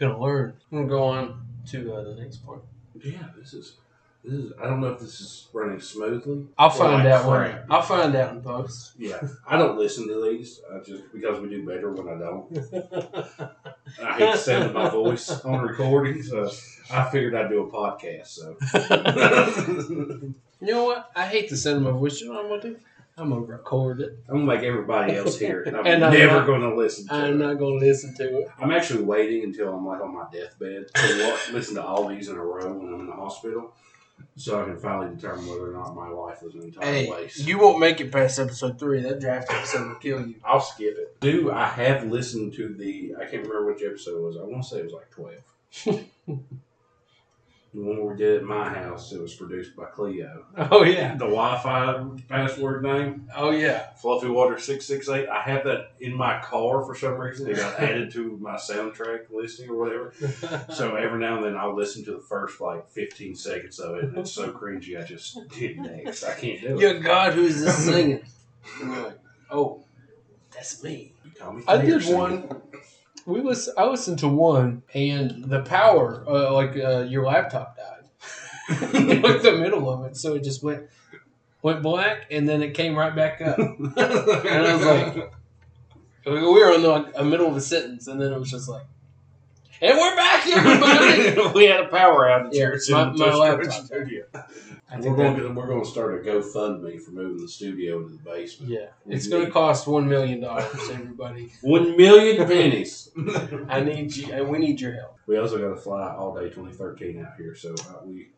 Gonna 0.00 0.18
learn. 0.18 0.54
I'm 0.72 0.78
gonna 0.78 0.88
go 0.88 1.04
on 1.04 1.46
to 1.68 1.94
uh, 1.94 2.02
the 2.02 2.16
next 2.16 2.38
part. 2.38 2.64
Yeah, 3.04 3.28
this 3.38 3.54
is 3.54 3.76
this 4.24 4.32
is. 4.34 4.52
I 4.60 4.64
don't 4.66 4.80
know 4.80 4.88
if 4.88 5.00
this 5.00 5.20
is 5.20 5.48
running 5.52 5.80
smoothly. 5.80 6.46
I'll 6.58 6.70
find 6.70 7.04
like 7.04 7.12
out 7.12 7.26
when. 7.30 7.58
I'll 7.70 7.82
find 7.82 8.14
out 8.14 8.32
in 8.34 8.42
post. 8.42 8.92
Yeah, 8.98 9.20
I 9.46 9.56
don't 9.56 9.78
listen 9.78 10.06
to 10.08 10.22
these 10.30 10.60
I 10.72 10.78
just 10.80 11.10
because 11.12 11.40
we 11.40 11.48
do 11.48 11.66
better 11.66 11.90
when 11.90 12.08
I 12.08 12.18
don't. 12.18 12.52
I 14.02 14.12
hate 14.18 14.32
the 14.32 14.36
sound 14.36 14.64
of 14.64 14.72
my 14.74 14.88
voice 14.90 15.30
on 15.44 15.60
recording, 15.62 16.22
so 16.22 16.50
I 16.92 17.08
figured 17.10 17.34
I'd 17.34 17.48
do 17.48 17.62
a 17.64 17.70
podcast. 17.70 18.26
So 18.28 18.56
You 20.62 20.74
know 20.74 20.84
what? 20.84 21.10
I 21.16 21.26
hate 21.26 21.48
the 21.48 21.56
sound 21.56 21.78
of 21.78 21.82
my 21.94 21.98
voice. 21.98 22.20
You 22.20 22.28
know 22.28 22.34
what 22.34 22.44
I'm 22.44 22.48
gonna 22.50 22.62
do? 22.62 22.76
I'm 23.16 23.28
gonna 23.30 23.40
record 23.42 24.00
it. 24.00 24.18
I'm 24.28 24.46
gonna 24.46 24.46
make 24.46 24.62
everybody 24.62 25.14
else 25.16 25.38
hear 25.38 25.62
it. 25.62 25.68
and 25.68 25.76
I'm 25.78 25.86
And 25.92 26.04
I'm 26.04 26.12
never 26.12 26.36
not- 26.40 26.46
going 26.46 26.60
to 26.62 26.74
listen 26.74 27.06
to 27.08 27.14
I'm 27.14 27.32
it. 27.34 27.36
not 27.36 27.58
gonna 27.58 27.74
listen 27.76 28.14
to 28.16 28.38
it. 28.40 28.48
I'm 28.58 28.70
actually 28.70 29.02
waiting 29.02 29.44
until 29.44 29.72
I'm 29.74 29.86
like 29.86 30.00
on 30.02 30.14
my 30.14 30.26
deathbed 30.32 30.86
to 30.94 31.28
watch, 31.30 31.50
listen 31.52 31.74
to 31.76 31.82
all 31.84 32.06
these 32.08 32.28
in 32.28 32.36
a 32.36 32.44
row 32.44 32.72
when 32.72 32.92
I'm 32.94 33.00
in 33.00 33.06
the 33.06 33.12
hospital, 33.12 33.74
so 34.36 34.60
I 34.60 34.64
can 34.64 34.78
finally 34.78 35.14
determine 35.14 35.46
whether 35.48 35.70
or 35.70 35.72
not 35.72 35.94
my 35.94 36.08
life 36.08 36.42
was 36.42 36.54
an 36.54 36.62
entire 36.62 36.84
Hey, 36.84 37.10
waste. 37.10 37.46
you 37.46 37.58
won't 37.58 37.78
make 37.80 38.00
it 38.00 38.10
past 38.12 38.38
episode 38.38 38.78
three. 38.78 39.00
That 39.02 39.20
draft 39.20 39.52
episode 39.52 39.88
will 39.88 39.94
kill 39.96 40.26
you. 40.26 40.36
I'll 40.44 40.60
skip 40.60 40.96
it. 40.98 41.20
Do 41.20 41.50
I 41.50 41.66
have 41.66 42.04
listened 42.10 42.54
to 42.54 42.74
the? 42.74 43.14
I 43.18 43.22
can't 43.24 43.46
remember 43.46 43.66
which 43.72 43.82
episode 43.82 44.16
it 44.18 44.22
was. 44.22 44.36
I 44.36 44.42
want 44.44 44.62
to 44.64 44.68
say 44.68 44.78
it 44.78 44.84
was 44.84 44.92
like 44.94 45.10
twelve. 45.10 46.04
the 47.72 47.80
one 47.80 48.04
we 48.04 48.16
did 48.16 48.38
at 48.38 48.42
my 48.42 48.68
house. 48.68 49.12
It 49.12 49.20
was 49.20 49.34
produced 49.34 49.76
by 49.76 49.84
Cleo. 49.86 50.44
Oh 50.72 50.82
yeah. 50.82 51.12
The 51.12 51.26
Wi-Fi 51.26 52.04
password 52.28 52.82
name 52.82 53.28
Oh 53.34 53.50
yeah. 53.50 53.90
Fluffy 54.00 54.28
Water 54.28 54.58
six 54.58 54.84
six 54.86 55.08
eight. 55.08 55.28
I 55.28 55.40
have 55.42 55.64
that 55.64 55.92
in 56.00 56.14
my 56.14 56.40
car 56.40 56.84
for 56.84 56.94
some 56.96 57.14
reason. 57.14 57.48
It 57.48 57.56
got 57.56 57.78
added 57.80 58.12
to 58.12 58.36
my 58.40 58.56
soundtrack 58.56 59.30
listing 59.30 59.70
or 59.70 59.76
whatever. 59.76 60.12
So 60.74 60.96
every 60.96 61.18
now 61.20 61.36
and 61.36 61.44
then 61.44 61.56
I'll 61.56 61.74
listen 61.74 62.04
to 62.04 62.12
the 62.12 62.20
first 62.20 62.60
like 62.60 62.90
15 62.90 63.34
seconds 63.34 63.78
of 63.78 63.96
it, 63.96 64.04
and 64.04 64.18
it's 64.18 64.32
so 64.32 64.52
cringy 64.52 65.00
I 65.00 65.04
just 65.04 65.38
hit 65.52 65.78
next. 65.78 66.22
I 66.24 66.34
can't 66.34 66.60
do 66.60 66.76
it. 66.76 66.80
Your 66.80 67.00
God, 67.00 67.34
who's 67.34 67.60
this 67.62 67.84
singing? 67.84 68.22
Like, 68.82 69.18
oh, 69.50 69.84
that's 70.52 70.82
me. 70.82 71.12
You 71.24 71.30
call 71.32 71.52
me 71.52 71.62
I 71.66 71.76
did 71.78 71.94
Anderson. 71.94 72.16
one. 72.16 72.62
We 73.26 73.40
listen. 73.40 73.74
I 73.76 73.86
listened 73.86 74.18
to 74.20 74.28
one, 74.28 74.82
and 74.94 75.44
the 75.44 75.62
power, 75.62 76.24
uh, 76.26 76.52
like 76.52 76.76
uh, 76.76 77.00
your 77.08 77.24
laptop 77.26 77.76
died, 77.76 78.82
like 79.22 79.42
the 79.42 79.56
middle 79.60 79.90
of 79.90 80.04
it, 80.06 80.16
so 80.16 80.34
it 80.34 80.44
just 80.44 80.62
went 80.62 80.84
went 81.62 81.82
black, 81.82 82.26
and 82.30 82.48
then 82.48 82.62
it 82.62 82.74
came 82.74 82.96
right 82.96 83.14
back 83.14 83.40
up. 83.40 83.58
And 83.58 83.98
I 83.98 84.74
was 84.74 84.84
like, 84.86 85.32
we 86.26 86.40
were 86.40 86.72
in 86.72 86.82
the 86.82 86.88
like, 86.88 87.24
middle 87.24 87.46
of 87.46 87.56
a 87.56 87.60
sentence, 87.60 88.06
and 88.06 88.20
then 88.20 88.32
it 88.32 88.38
was 88.38 88.50
just 88.50 88.68
like, 88.68 88.86
and 89.80 89.98
we're 89.98 90.16
back, 90.16 90.46
everybody. 90.46 91.52
we 91.54 91.64
had 91.66 91.80
a 91.80 91.88
power 91.88 92.26
outage 92.26 92.52
here. 92.52 92.72
It's 92.72 92.88
in 92.88 92.94
my- 92.94 93.04
the 93.12 93.18
my 93.18 93.34
laptop. 93.34 93.84
Studio. 93.84 94.24
I 94.92 94.98
We're 94.98 95.14
going 95.14 95.36
to 95.36 95.48
we're 95.50 95.68
going 95.68 95.84
to 95.84 95.88
start 95.88 96.14
a 96.14 96.28
GoFundMe 96.28 97.00
for 97.00 97.12
moving 97.12 97.40
the 97.40 97.48
studio 97.48 97.98
into 98.00 98.14
the 98.14 98.18
basement. 98.28 98.72
yeah, 98.72 98.86
it's 99.06 99.28
going 99.28 99.44
to 99.46 99.50
cost 99.50 99.86
one 99.86 100.08
million 100.08 100.40
dollars, 100.40 100.66
everybody. 100.90 101.52
One 101.62 101.96
million 101.96 102.44
pennies. 102.44 103.08
I 103.68 103.80
need 103.82 104.16
you, 104.16 104.32
and 104.32 104.48
we 104.48 104.58
need 104.58 104.80
your 104.80 104.94
help. 104.94 105.16
we 105.28 105.38
also 105.38 105.58
got 105.58 105.76
to 105.76 105.80
fly 105.80 106.12
all 106.12 106.34
day 106.34 106.48
2013 106.48 107.24
out 107.24 107.36
here, 107.36 107.54
so 107.54 107.72
uh, 107.88 108.00
we 108.04 108.30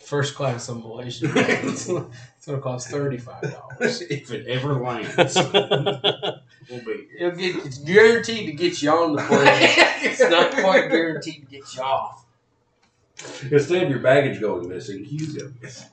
First 0.00 0.34
class 0.34 0.68
on 0.68 0.80
Malaysia. 0.80 1.30
it's 1.36 1.86
gonna 1.86 2.60
cost 2.60 2.88
thirty 2.88 3.18
five 3.18 3.42
dollars. 3.42 4.00
if 4.10 4.30
it 4.32 4.46
ever 4.46 4.74
lands, 4.74 5.14
we'll 5.36 6.84
be. 6.84 7.06
It'll 7.18 7.36
get 7.36 7.56
it's 7.64 7.78
guaranteed 7.78 8.46
to 8.46 8.52
get 8.52 8.82
you 8.82 8.90
on 8.90 9.14
the 9.14 9.22
plane. 9.22 9.46
It's 10.02 10.20
not 10.20 10.52
quite 10.52 10.88
guaranteed 10.90 11.42
to 11.42 11.46
get 11.46 11.76
you 11.76 11.82
off. 11.82 12.24
Instead 13.50 13.84
of 13.84 13.90
your 13.90 13.98
baggage 13.98 14.40
going 14.40 14.68
missing, 14.68 15.04
you 15.08 15.38
go 15.38 15.52
missing. 15.60 15.90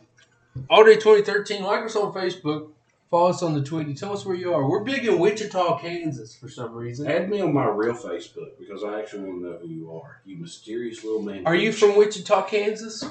All 0.70 0.84
Day 0.84 0.96
2013, 0.96 1.62
like 1.62 1.84
us 1.84 1.96
on 1.96 2.14
Facebook, 2.14 2.70
follow 3.12 3.30
us 3.30 3.44
on 3.44 3.54
the 3.54 3.62
Tweety. 3.62 3.94
Tell 3.94 4.14
us 4.14 4.26
where 4.26 4.36
you 4.36 4.54
are. 4.54 4.68
We're 4.68 4.84
big 4.84 5.06
in 5.06 5.20
Wichita, 5.20 5.80
Kansas 5.80 6.36
for 6.36 6.50
some 6.50 6.74
reason. 6.74 7.08
Add 7.08 7.30
me 7.30 7.42
on 7.42 7.54
my 7.54 7.68
real 7.68 7.94
Facebook 7.94 8.58
because 8.58 8.84
I 8.84 9.00
actually 9.00 9.28
want 9.28 9.42
to 9.42 9.50
know 9.50 9.58
who 9.58 9.68
you 9.68 9.92
are. 9.92 10.22
You 10.26 10.38
mysterious 10.38 11.04
little 11.04 11.22
man. 11.22 11.46
Are 11.46 11.56
you 11.56 11.72
from 11.72 11.96
Wichita, 11.96 12.44
Kansas? 12.44 13.04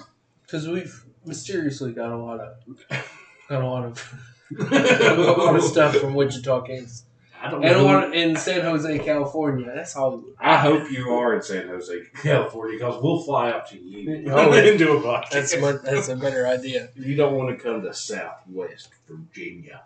Because 0.47 0.69
we've 0.69 1.05
mysteriously 1.25 1.93
got 1.93 2.13
a 2.13 2.17
lot 2.17 2.41
of 2.41 2.55
got 3.49 3.63
a 3.63 3.67
lot 3.67 3.85
of, 3.85 4.15
a 4.61 5.15
lot 5.15 5.57
of 5.57 5.63
stuff 5.63 5.97
from 5.97 6.15
Wichita, 6.15 6.61
Kansas, 6.63 7.05
I 7.43 7.51
don't 7.51 7.65
and 7.65 7.73
know. 7.79 7.85
lot 7.85 8.15
in 8.15 8.37
San 8.37 8.61
Jose, 8.63 8.99
California. 9.01 9.71
That's 9.75 9.93
Hollywood. 9.95 10.35
I 10.39 10.57
hope 10.57 10.91
you 10.91 11.11
are 11.11 11.35
in 11.35 11.43
San 11.43 11.67
Jose, 11.69 11.93
California, 12.23 12.79
because 12.79 13.03
we'll 13.03 13.23
fly 13.23 13.51
out 13.51 13.69
to 13.71 13.79
you 13.79 14.31
Oh, 14.31 14.55
yeah. 14.55 14.61
and 14.71 14.79
do 14.79 14.97
a 14.97 15.01
podcast. 15.01 15.31
That's 15.31 15.61
my, 15.61 15.73
that's 15.73 16.09
a 16.09 16.17
better 16.17 16.47
idea. 16.47 16.89
You 16.95 17.17
don't 17.17 17.35
want 17.35 17.57
to 17.57 17.63
come 17.63 17.83
to 17.83 17.93
Southwest 17.93 18.91
Virginia, 19.09 19.83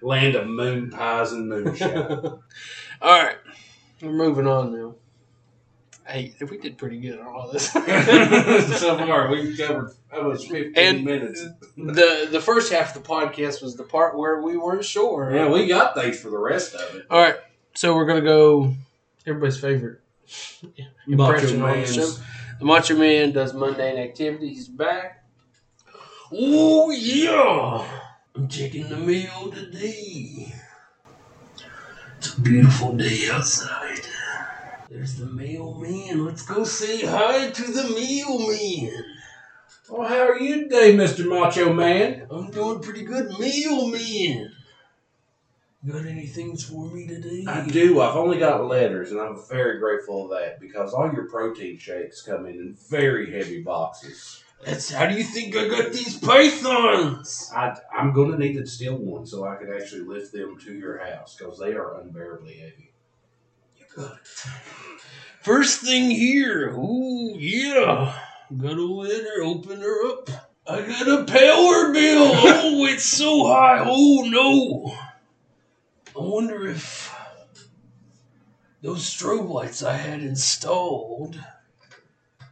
land 0.00 0.34
of 0.36 0.46
moon 0.46 0.90
pies 0.90 1.32
and 1.32 1.48
moonshine. 1.48 1.96
All 1.96 3.22
right, 3.22 3.36
we're 4.00 4.12
moving 4.12 4.46
on 4.46 4.72
now. 4.72 4.94
Hey, 6.08 6.34
we 6.50 6.56
did 6.56 6.78
pretty 6.78 6.98
good 7.00 7.20
on 7.20 7.26
all 7.26 7.52
this. 7.52 7.70
so 8.80 8.96
far, 8.96 9.30
we've 9.30 9.58
covered 9.58 9.92
almost 10.12 10.48
15 10.48 10.72
And- 10.76 11.04
minutes. 11.04 11.44
the 11.76 12.28
the 12.30 12.40
first 12.40 12.72
half 12.72 12.96
of 12.96 13.02
the 13.02 13.08
podcast 13.08 13.62
was 13.62 13.76
the 13.76 13.82
part 13.84 14.16
where 14.16 14.40
we 14.40 14.56
weren't 14.56 14.84
sure. 14.84 15.30
Yeah, 15.34 15.48
we 15.50 15.66
got 15.66 15.94
things 15.94 16.18
for 16.18 16.30
the 16.30 16.38
rest 16.38 16.74
of 16.74 16.96
it. 16.96 17.06
All 17.10 17.20
right, 17.20 17.36
so 17.74 17.94
we're 17.94 18.06
gonna 18.06 18.22
go. 18.22 18.74
Everybody's 19.26 19.60
favorite 19.60 20.00
Macho 21.06 21.34
impression 21.34 21.62
on 21.62 21.68
the 21.68 21.74
Man's- 21.76 21.94
show. 21.94 22.10
The 22.58 22.64
Macho 22.64 22.96
Man 22.96 23.32
does 23.32 23.52
mundane 23.52 23.98
activities. 23.98 24.56
He's 24.56 24.68
back. 24.68 25.24
Oh 26.32 26.90
yeah, 26.90 27.86
I'm 28.34 28.48
checking 28.48 28.88
the 28.88 28.96
mail 28.96 29.50
today. 29.52 30.54
It's 32.16 32.34
a 32.36 32.40
beautiful 32.40 32.96
day 32.96 33.28
outside. 33.30 34.00
There's 34.90 35.16
the 35.16 35.26
mailman. 35.26 36.24
Let's 36.24 36.46
go 36.46 36.64
say 36.64 37.04
hi 37.04 37.50
to 37.50 37.72
the 37.72 37.82
mailman. 37.90 39.04
Well, 39.90 40.02
oh, 40.02 40.06
how 40.06 40.28
are 40.28 40.38
you 40.38 40.62
today, 40.62 40.94
Mr. 40.96 41.28
Macho 41.28 41.74
Man? 41.74 42.26
I'm 42.30 42.50
doing 42.50 42.80
pretty 42.80 43.04
good, 43.04 43.38
mailman. 43.38 44.52
Got 45.86 46.06
anything 46.06 46.56
for 46.56 46.86
me 46.86 47.06
today? 47.06 47.44
I 47.46 47.66
do. 47.66 48.00
I've 48.00 48.16
only 48.16 48.38
got 48.38 48.64
letters, 48.64 49.10
and 49.10 49.20
I'm 49.20 49.38
very 49.48 49.78
grateful 49.78 50.24
of 50.24 50.40
that 50.40 50.58
because 50.58 50.94
all 50.94 51.12
your 51.12 51.28
protein 51.28 51.78
shakes 51.78 52.22
come 52.22 52.46
in 52.46 52.54
in 52.54 52.76
very 52.88 53.30
heavy 53.30 53.62
boxes. 53.62 54.42
That's 54.64 54.90
how 54.90 55.06
do 55.06 55.16
you 55.16 55.24
think 55.24 55.54
I 55.54 55.68
got 55.68 55.92
these 55.92 56.18
pythons? 56.18 57.52
I, 57.54 57.76
I'm 57.94 58.14
going 58.14 58.32
to 58.32 58.38
need 58.38 58.54
to 58.54 58.66
steal 58.66 58.96
one 58.96 59.26
so 59.26 59.44
I 59.44 59.56
can 59.56 59.70
actually 59.70 60.00
lift 60.02 60.32
them 60.32 60.58
to 60.60 60.72
your 60.72 60.98
house 60.98 61.36
because 61.36 61.58
they 61.58 61.74
are 61.74 62.00
unbearably 62.00 62.54
heavy. 62.54 62.87
You 63.98 64.04
got 64.04 64.12
it. 64.12 64.28
First 65.42 65.80
thing 65.80 66.10
here. 66.10 66.70
Ooh, 66.70 67.34
yeah. 67.36 68.14
Got 68.56 68.76
a 68.76 68.84
letter. 68.84 69.42
Open 69.42 69.80
her 69.80 70.08
up. 70.08 70.30
I 70.66 70.82
got 70.82 71.08
a 71.08 71.24
power 71.24 71.92
bill. 71.92 72.32
Oh, 72.70 72.84
it's 72.86 73.04
so 73.04 73.46
high. 73.48 73.82
Oh, 73.84 74.24
no. 74.28 74.94
I 76.16 76.28
wonder 76.28 76.68
if 76.68 77.12
those 78.82 79.02
strobe 79.02 79.48
lights 79.48 79.82
I 79.82 79.94
had 79.94 80.20
installed 80.20 81.40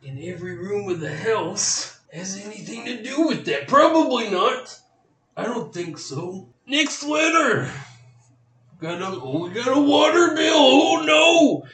in 0.03 0.21
every 0.23 0.57
room 0.57 0.89
of 0.89 1.01
the 1.01 1.15
house 1.15 2.01
has 2.13 2.43
anything 2.45 2.87
to 2.87 3.03
do 3.03 3.27
with 3.27 3.45
that. 3.45 3.69
Probably 3.69 4.31
not. 4.31 4.81
I 5.37 5.45
don't 5.45 5.73
think 5.73 5.99
so. 5.99 6.49
Next 6.67 7.05
letter. 7.05 7.71
Got 8.79 9.01
a 9.01 9.07
oh, 9.07 9.49
we 9.49 9.55
got 9.55 9.77
a 9.77 9.81
water 9.81 10.35
bill. 10.35 10.55
Oh 10.55 11.03
no, 11.03 11.67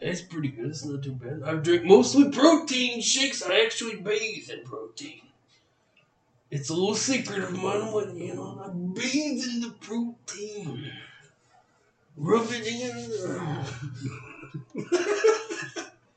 that's 0.00 0.22
pretty 0.22 0.48
good. 0.48 0.66
It's 0.66 0.84
not 0.84 1.02
too 1.02 1.12
bad. 1.12 1.42
I 1.44 1.54
drink 1.54 1.84
mostly 1.84 2.30
protein 2.30 3.00
shakes. 3.00 3.42
I 3.42 3.60
actually 3.60 3.96
bathe 3.96 4.50
in 4.50 4.64
protein. 4.64 5.20
It's 6.50 6.70
a 6.70 6.74
little 6.74 6.94
secret 6.94 7.44
of 7.44 7.52
mine. 7.52 7.92
When 7.92 8.16
you 8.16 8.34
know, 8.34 8.60
I 8.64 8.68
bathe 8.70 9.44
in 9.44 9.60
the 9.60 9.74
protein. 9.80 10.92
Rub 12.16 12.48
it 12.50 12.66
in. 12.66 13.64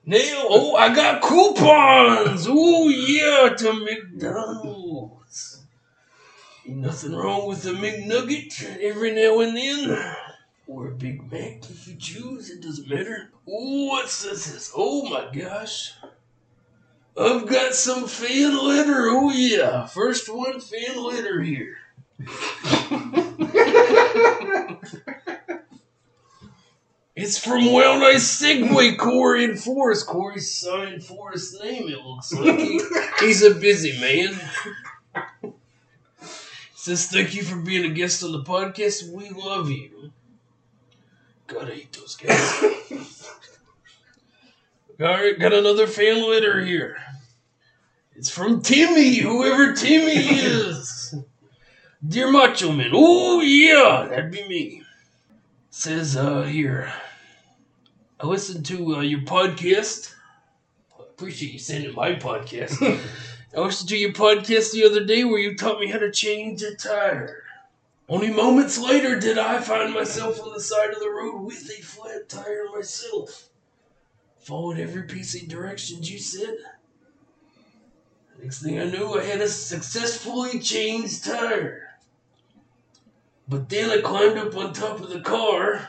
Now, 0.03 0.17
oh, 0.49 0.75
I 0.75 0.93
got 0.93 1.21
coupons. 1.21 2.47
Oh 2.49 2.89
yeah, 2.89 3.55
to 3.55 3.73
McDonald's. 3.85 5.61
Ain't 6.67 6.77
nothing 6.77 7.13
wrong 7.13 7.47
with 7.47 7.65
a 7.65 7.69
McNugget 7.69 8.79
every 8.81 9.11
now 9.11 9.39
and 9.39 9.55
then. 9.55 10.15
Or 10.73 10.87
a 10.87 10.91
Big 10.91 11.29
Mac 11.29 11.69
if 11.69 11.85
you 11.85 11.95
choose, 11.97 12.49
it 12.49 12.61
doesn't 12.61 12.87
matter. 12.87 13.29
What's 13.43 14.23
this? 14.23 14.71
Oh 14.73 15.03
my 15.09 15.29
gosh. 15.37 15.91
I've 17.19 17.45
got 17.45 17.73
some 17.75 18.07
fan 18.07 18.57
litter. 18.57 19.09
Oh 19.09 19.31
yeah. 19.31 19.85
First 19.85 20.33
one 20.33 20.61
fan 20.61 20.95
litter 21.03 21.41
here. 21.41 21.75
it's 27.15 27.37
from 27.37 27.71
Well 27.73 27.99
Nice 27.99 28.41
Segway 28.41 28.97
Corey 28.97 29.43
in 29.43 29.57
Forrest. 29.57 30.07
Corey 30.07 30.39
signed 30.39 31.03
Forrest's 31.03 31.61
name, 31.61 31.89
it 31.89 31.99
looks 32.01 32.31
like. 32.33 32.57
He- 32.57 32.79
he's 33.19 33.43
a 33.43 33.53
busy 33.53 33.99
man. 33.99 34.39
Says 36.75 37.07
thank 37.07 37.35
you 37.35 37.43
for 37.43 37.57
being 37.57 37.83
a 37.91 37.93
guest 37.93 38.23
on 38.23 38.31
the 38.31 38.43
podcast. 38.43 39.11
We 39.11 39.29
love 39.29 39.69
you. 39.69 40.00
I 41.59 41.65
hate 41.65 41.93
those 41.93 42.15
guys. 42.15 42.85
All 45.01 45.07
right, 45.07 45.39
got 45.39 45.53
another 45.53 45.87
fan 45.87 46.29
letter 46.29 46.63
here. 46.63 46.97
It's 48.15 48.29
from 48.29 48.61
Timmy, 48.61 49.15
whoever 49.15 49.73
Timmy 49.73 50.13
is. 50.13 51.15
Dear 52.07 52.31
Macho 52.31 52.71
Man, 52.71 52.91
oh 52.93 53.41
yeah, 53.41 54.07
that'd 54.09 54.31
be 54.31 54.47
me. 54.47 54.83
Says 55.69 56.15
uh 56.17 56.43
here, 56.43 56.91
I 58.19 58.27
listened 58.27 58.65
to 58.67 58.97
uh, 58.97 59.01
your 59.01 59.21
podcast. 59.21 60.13
I 60.99 61.03
appreciate 61.03 61.53
you 61.53 61.59
sending 61.59 61.95
my 61.95 62.15
podcast. 62.15 62.75
I 63.55 63.59
listened 63.59 63.89
to 63.89 63.97
your 63.97 64.13
podcast 64.13 64.71
the 64.71 64.85
other 64.85 65.03
day 65.03 65.23
where 65.23 65.39
you 65.39 65.55
taught 65.55 65.79
me 65.79 65.87
how 65.87 65.99
to 65.99 66.11
change 66.11 66.63
a 66.63 66.75
tire. 66.75 67.40
Only 68.11 68.29
moments 68.29 68.77
later 68.77 69.17
did 69.17 69.37
I 69.37 69.61
find 69.61 69.93
myself 69.93 70.41
on 70.43 70.51
the 70.51 70.59
side 70.59 70.89
of 70.89 70.99
the 70.99 71.09
road 71.09 71.43
with 71.43 71.71
a 71.71 71.81
flat 71.81 72.27
tire 72.27 72.65
myself. 72.75 73.47
Followed 74.37 74.79
every 74.79 75.03
piece 75.03 75.41
of 75.41 75.47
directions 75.47 76.11
you 76.11 76.19
said. 76.19 76.57
Next 78.43 78.61
thing 78.61 78.81
I 78.81 78.83
knew, 78.83 79.17
I 79.17 79.23
had 79.23 79.39
a 79.39 79.47
successfully 79.47 80.59
changed 80.59 81.23
tire. 81.23 81.87
But 83.47 83.69
then 83.69 83.89
I 83.89 84.01
climbed 84.01 84.37
up 84.37 84.57
on 84.57 84.73
top 84.73 84.99
of 84.99 85.09
the 85.09 85.21
car 85.21 85.87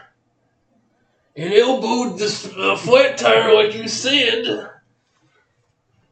and 1.35 1.53
elbowed 1.53 2.21
the 2.21 2.55
uh, 2.57 2.77
flat 2.77 3.19
tire 3.19 3.53
like 3.53 3.75
you 3.75 3.89
said. 3.89 4.71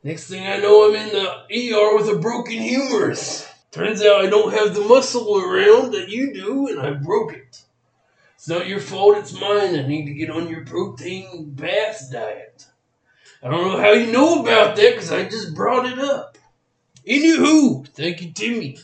Next 0.02 0.26
thing 0.26 0.44
I 0.44 0.56
know, 0.56 0.88
I'm 0.88 0.96
in 0.96 1.10
the 1.10 1.72
ER 1.72 1.96
with 1.96 2.08
a 2.08 2.18
broken 2.18 2.58
humerus. 2.58 3.49
Turns 3.70 4.02
out 4.02 4.24
I 4.24 4.28
don't 4.28 4.52
have 4.52 4.74
the 4.74 4.80
muscle 4.80 5.38
around 5.38 5.92
that 5.92 6.08
you 6.08 6.32
do, 6.34 6.68
and 6.68 6.80
I 6.80 6.90
broke 6.90 7.32
it. 7.32 7.62
It's 8.34 8.48
not 8.48 8.66
your 8.66 8.80
fault, 8.80 9.18
it's 9.18 9.38
mine. 9.38 9.76
I 9.78 9.86
need 9.86 10.06
to 10.06 10.14
get 10.14 10.30
on 10.30 10.48
your 10.48 10.64
protein 10.64 11.50
bath 11.50 12.08
diet. 12.10 12.66
I 13.42 13.48
don't 13.48 13.64
know 13.64 13.78
how 13.78 13.92
you 13.92 14.10
know 14.10 14.42
about 14.42 14.76
that 14.76 14.94
because 14.94 15.12
I 15.12 15.28
just 15.28 15.54
brought 15.54 15.86
it 15.86 15.98
up. 15.98 16.36
Anywho, 17.06 17.86
thank 17.88 18.20
you, 18.22 18.32
Timmy. 18.32 18.78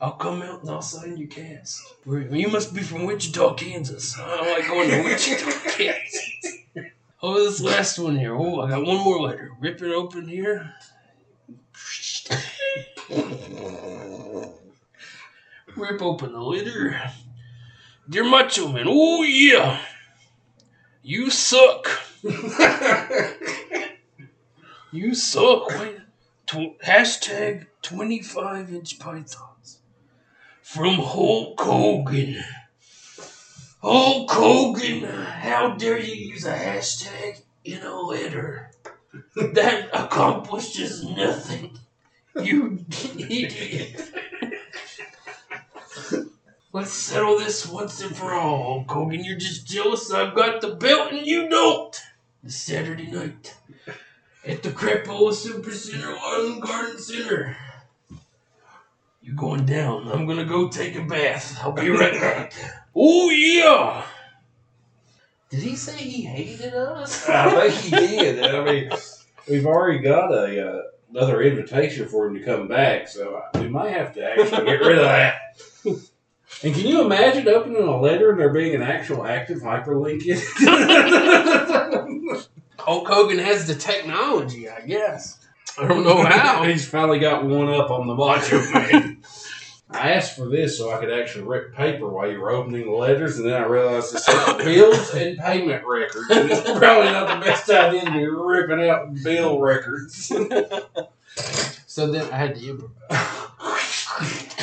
I'll 0.00 0.12
come 0.12 0.42
out 0.42 0.62
and 0.62 0.70
I'll 0.70 0.82
sign 0.82 1.16
your 1.16 1.28
cast. 1.28 1.80
You 2.04 2.48
must 2.48 2.74
be 2.74 2.82
from 2.82 3.06
Wichita, 3.06 3.54
Kansas. 3.54 4.18
I 4.18 4.52
like 4.52 4.66
going 4.66 4.90
to 4.90 5.02
Wichita, 5.02 5.50
Kansas. 5.68 6.30
Oh, 7.22 7.44
this 7.44 7.60
last 7.60 8.00
one 8.00 8.18
here. 8.18 8.34
Oh, 8.34 8.62
I 8.62 8.70
got 8.70 8.84
one 8.84 8.98
more 8.98 9.20
letter. 9.20 9.52
Rip 9.60 9.80
it 9.80 9.92
open 9.92 10.26
here. 10.26 10.74
Rip 15.76 16.02
open 16.02 16.32
the 16.32 16.40
litter. 16.40 17.00
Dear 18.08 18.24
Macho 18.24 18.68
Man, 18.68 18.86
oh 18.88 19.22
yeah. 19.22 19.80
You 21.02 21.30
suck. 21.30 21.88
You 24.94 25.14
suck. 25.14 25.68
Wait, 25.70 25.96
Tw- 26.46 26.78
hashtag 26.84 27.66
25 27.80 28.74
inch 28.74 28.98
pythons 28.98 29.78
from 30.62 30.96
Hulk 30.96 31.58
Hogan. 31.58 32.44
Hulk 33.80 34.30
Hogan, 34.30 35.04
how 35.04 35.76
dare 35.76 35.98
you 35.98 36.12
use 36.14 36.44
a 36.44 36.52
hashtag 36.54 37.40
in 37.64 37.80
a 37.80 37.98
letter? 38.02 38.70
That 39.34 39.88
accomplishes 39.94 41.02
nothing. 41.04 41.78
You 42.40 42.84
idiot. 42.90 44.10
Let's 46.72 46.92
settle 46.92 47.38
this 47.38 47.66
once 47.66 48.00
and 48.00 48.16
for 48.16 48.32
all, 48.32 48.62
Hulk 48.62 48.90
Hogan. 48.90 49.24
You're 49.24 49.36
just 49.36 49.66
jealous 49.66 50.10
I've 50.10 50.34
got 50.34 50.62
the 50.62 50.74
belt 50.74 51.12
and 51.12 51.26
you 51.26 51.48
don't. 51.48 52.00
This 52.42 52.56
Saturday 52.56 53.10
night 53.10 53.54
at 54.46 54.62
the 54.62 54.70
Crapola 54.70 55.34
Super 55.34 55.72
Center, 55.72 56.16
Island 56.16 56.62
Garden 56.62 56.98
Center. 56.98 57.56
You're 59.20 59.36
going 59.36 59.66
down? 59.66 60.08
I'm 60.08 60.26
gonna 60.26 60.46
go 60.46 60.68
take 60.68 60.96
a 60.96 61.04
bath. 61.04 61.58
I'll 61.62 61.72
be 61.72 61.90
right 61.90 62.18
back. 62.20 62.54
Oh 62.94 63.30
yeah. 63.30 64.04
Did 65.50 65.60
he 65.60 65.76
say 65.76 65.96
he 65.96 66.22
hated 66.22 66.74
us? 66.74 67.28
I 67.28 67.70
think 67.70 67.94
he 68.00 68.16
did. 68.16 68.42
I 68.42 68.64
mean, 68.64 68.90
we've 69.48 69.66
already 69.66 69.98
got 69.98 70.32
a 70.32 70.68
uh, 70.68 70.82
another 71.12 71.42
invitation 71.42 72.08
for 72.08 72.26
him 72.26 72.34
to 72.34 72.40
come 72.40 72.66
back, 72.68 73.08
so 73.08 73.42
we 73.54 73.68
might 73.68 73.92
have 73.92 74.14
to 74.14 74.24
actually 74.24 74.64
get 74.64 74.80
rid 74.80 74.98
of 74.98 75.04
that. 75.04 75.34
And 76.62 76.74
can 76.74 76.86
you 76.86 77.02
imagine 77.02 77.48
opening 77.48 77.82
a 77.82 77.98
letter 77.98 78.30
and 78.30 78.38
there 78.38 78.52
being 78.52 78.74
an 78.74 78.82
actual 78.82 79.26
active 79.26 79.60
hyperlink 79.60 80.26
in 80.26 80.36
it? 80.38 82.46
Hulk 82.78 83.08
Hogan 83.08 83.38
has 83.38 83.66
the 83.66 83.74
technology, 83.74 84.68
I 84.68 84.82
guess. 84.82 85.38
I 85.78 85.88
don't 85.88 86.04
know 86.04 86.22
how. 86.24 86.64
He's 86.64 86.86
finally 86.86 87.18
got 87.18 87.44
one 87.44 87.68
up 87.68 87.90
on 87.90 88.06
the 88.06 88.14
Macho 88.14 88.60
Man. 88.70 89.22
I 89.94 90.12
asked 90.12 90.36
for 90.36 90.48
this 90.48 90.78
so 90.78 90.90
I 90.92 90.98
could 90.98 91.12
actually 91.12 91.44
rip 91.44 91.74
paper 91.74 92.08
while 92.08 92.30
you 92.30 92.40
were 92.40 92.50
opening 92.50 92.86
the 92.86 92.92
letters, 92.92 93.38
and 93.38 93.46
then 93.48 93.60
I 93.60 93.66
realized 93.66 94.14
it's 94.14 94.24
said 94.24 94.58
bills 94.58 95.14
and 95.14 95.38
payment 95.38 95.84
records. 95.86 96.30
And 96.30 96.50
it's 96.50 96.62
probably 96.62 97.12
not 97.12 97.38
the 97.40 97.44
best 97.44 97.68
idea 97.70 98.04
to 98.04 98.10
be 98.10 98.26
ripping 98.26 98.88
out 98.88 99.14
bill 99.22 99.60
records. 99.60 100.26
so 101.86 102.10
then 102.10 102.32
I 102.32 102.36
had 102.36 102.54
to 102.56 102.70
improvise. 102.70 104.58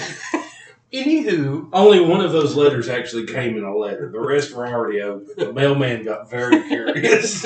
Anywho, 0.92 1.70
Only 1.72 2.00
one 2.00 2.22
of 2.22 2.32
those 2.32 2.56
letters 2.56 2.90
actually 2.90 3.28
came 3.28 3.56
in 3.58 3.64
a 3.64 3.76
letter. 3.76 4.10
The 4.12 4.20
rest 4.20 4.56
were 4.56 4.68
already 4.68 5.02
open. 5.02 5.28
The 5.38 5.54
mailman 5.54 6.04
got 6.04 6.30
very 6.32 6.64
curious. 6.68 7.44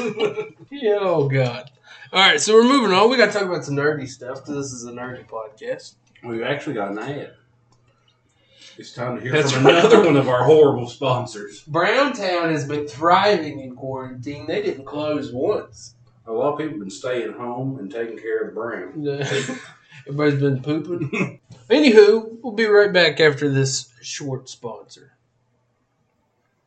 yeah, 0.71 0.97
oh 1.01 1.27
god. 1.27 1.69
All 2.13 2.19
right, 2.21 2.39
so 2.39 2.53
we're 2.53 2.63
moving 2.63 2.95
on. 2.95 3.09
We 3.09 3.17
got 3.17 3.25
to 3.27 3.31
talk 3.33 3.47
about 3.47 3.65
some 3.65 3.75
nerdy 3.75 4.07
stuff. 4.07 4.35
Because 4.45 4.71
this 4.71 4.71
is 4.71 4.85
a 4.85 4.91
nerdy 4.93 5.27
podcast. 5.27 5.95
We've 6.23 6.43
actually 6.43 6.75
got 6.75 6.91
an 6.91 6.99
ad. 6.99 7.33
It's 8.77 8.91
time 8.91 9.17
to 9.17 9.21
hear 9.21 9.31
That's 9.31 9.51
from 9.51 9.67
another 9.67 10.03
one 10.03 10.17
of 10.17 10.27
our 10.27 10.43
horrible 10.43 10.89
sponsors. 10.89 11.61
Browntown 11.61 12.51
has 12.51 12.67
been 12.67 12.87
thriving 12.87 13.59
in 13.59 13.75
quarantine. 13.75 14.47
They 14.47 14.63
didn't 14.63 14.85
close 14.85 15.31
once. 15.31 15.95
A 16.25 16.31
lot 16.31 16.53
of 16.53 16.57
people 16.57 16.73
have 16.73 16.79
been 16.79 16.89
staying 16.89 17.33
home 17.33 17.77
and 17.77 17.91
taking 17.91 18.17
care 18.17 18.41
of 18.41 18.47
the 18.47 18.53
brown. 18.53 19.59
Everybody's 20.07 20.39
been 20.39 20.61
pooping. 20.61 21.39
Anywho, 21.69 22.37
we'll 22.41 22.53
be 22.53 22.65
right 22.65 22.91
back 22.91 23.19
after 23.19 23.49
this 23.49 23.93
short 24.01 24.49
sponsor. 24.49 25.13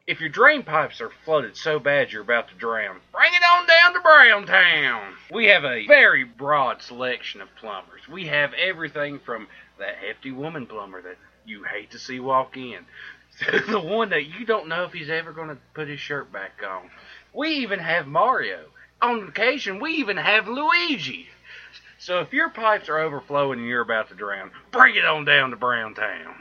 If 0.07 0.21
your 0.21 0.29
drain 0.29 0.63
pipes 0.63 1.01
are 1.01 1.11
flooded 1.25 1.57
so 1.57 1.81
bad 1.81 2.13
you're 2.13 2.23
about 2.23 2.49
to 2.49 2.55
drown, 2.55 3.01
bring 3.11 3.33
it 3.35 3.43
on 3.43 3.67
down 3.67 3.95
to 3.95 4.01
Browntown. 4.01 5.15
We 5.33 5.47
have 5.47 5.65
a 5.65 5.85
very 5.89 6.23
broad 6.23 6.81
selection 6.81 7.41
of 7.41 7.49
plumbers. 7.57 8.07
We 8.09 8.27
have 8.29 8.53
everything 8.55 9.19
from 9.19 9.49
that 9.81 9.97
hefty 9.97 10.31
woman 10.31 10.67
plumber 10.67 11.03
that 11.03 11.17
you 11.47 11.65
hate 11.65 11.91
to 11.93 11.99
see 11.99 12.21
walk 12.21 12.57
in 12.57 12.85
the 13.69 13.81
one 13.81 14.11
that 14.11 14.27
you 14.27 14.47
don't 14.47 14.69
know 14.69 14.85
if 14.85 14.93
he's 14.93 15.11
ever 15.11 15.33
going 15.33 15.49
to 15.49 15.59
put 15.75 15.89
his 15.89 16.01
shirt 16.01 16.33
back 16.33 16.61
on. 16.67 16.91
We 17.35 17.51
even 17.57 17.79
have 17.81 18.07
Mario. 18.07 18.67
On 19.03 19.29
occasion, 19.29 19.79
we 19.79 19.93
even 19.95 20.17
have 20.17 20.49
Luigi. 20.49 21.29
So 21.99 22.21
if 22.21 22.33
your 22.33 22.49
pipes 22.49 22.89
are 22.89 22.99
overflowing 22.99 23.59
and 23.59 23.69
you're 23.69 23.83
about 23.83 24.09
to 24.09 24.15
drown, 24.15 24.51
bring 24.71 24.97
it 24.97 25.05
on 25.05 25.25
down 25.25 25.51
to 25.51 25.57
Browntown. 25.57 26.35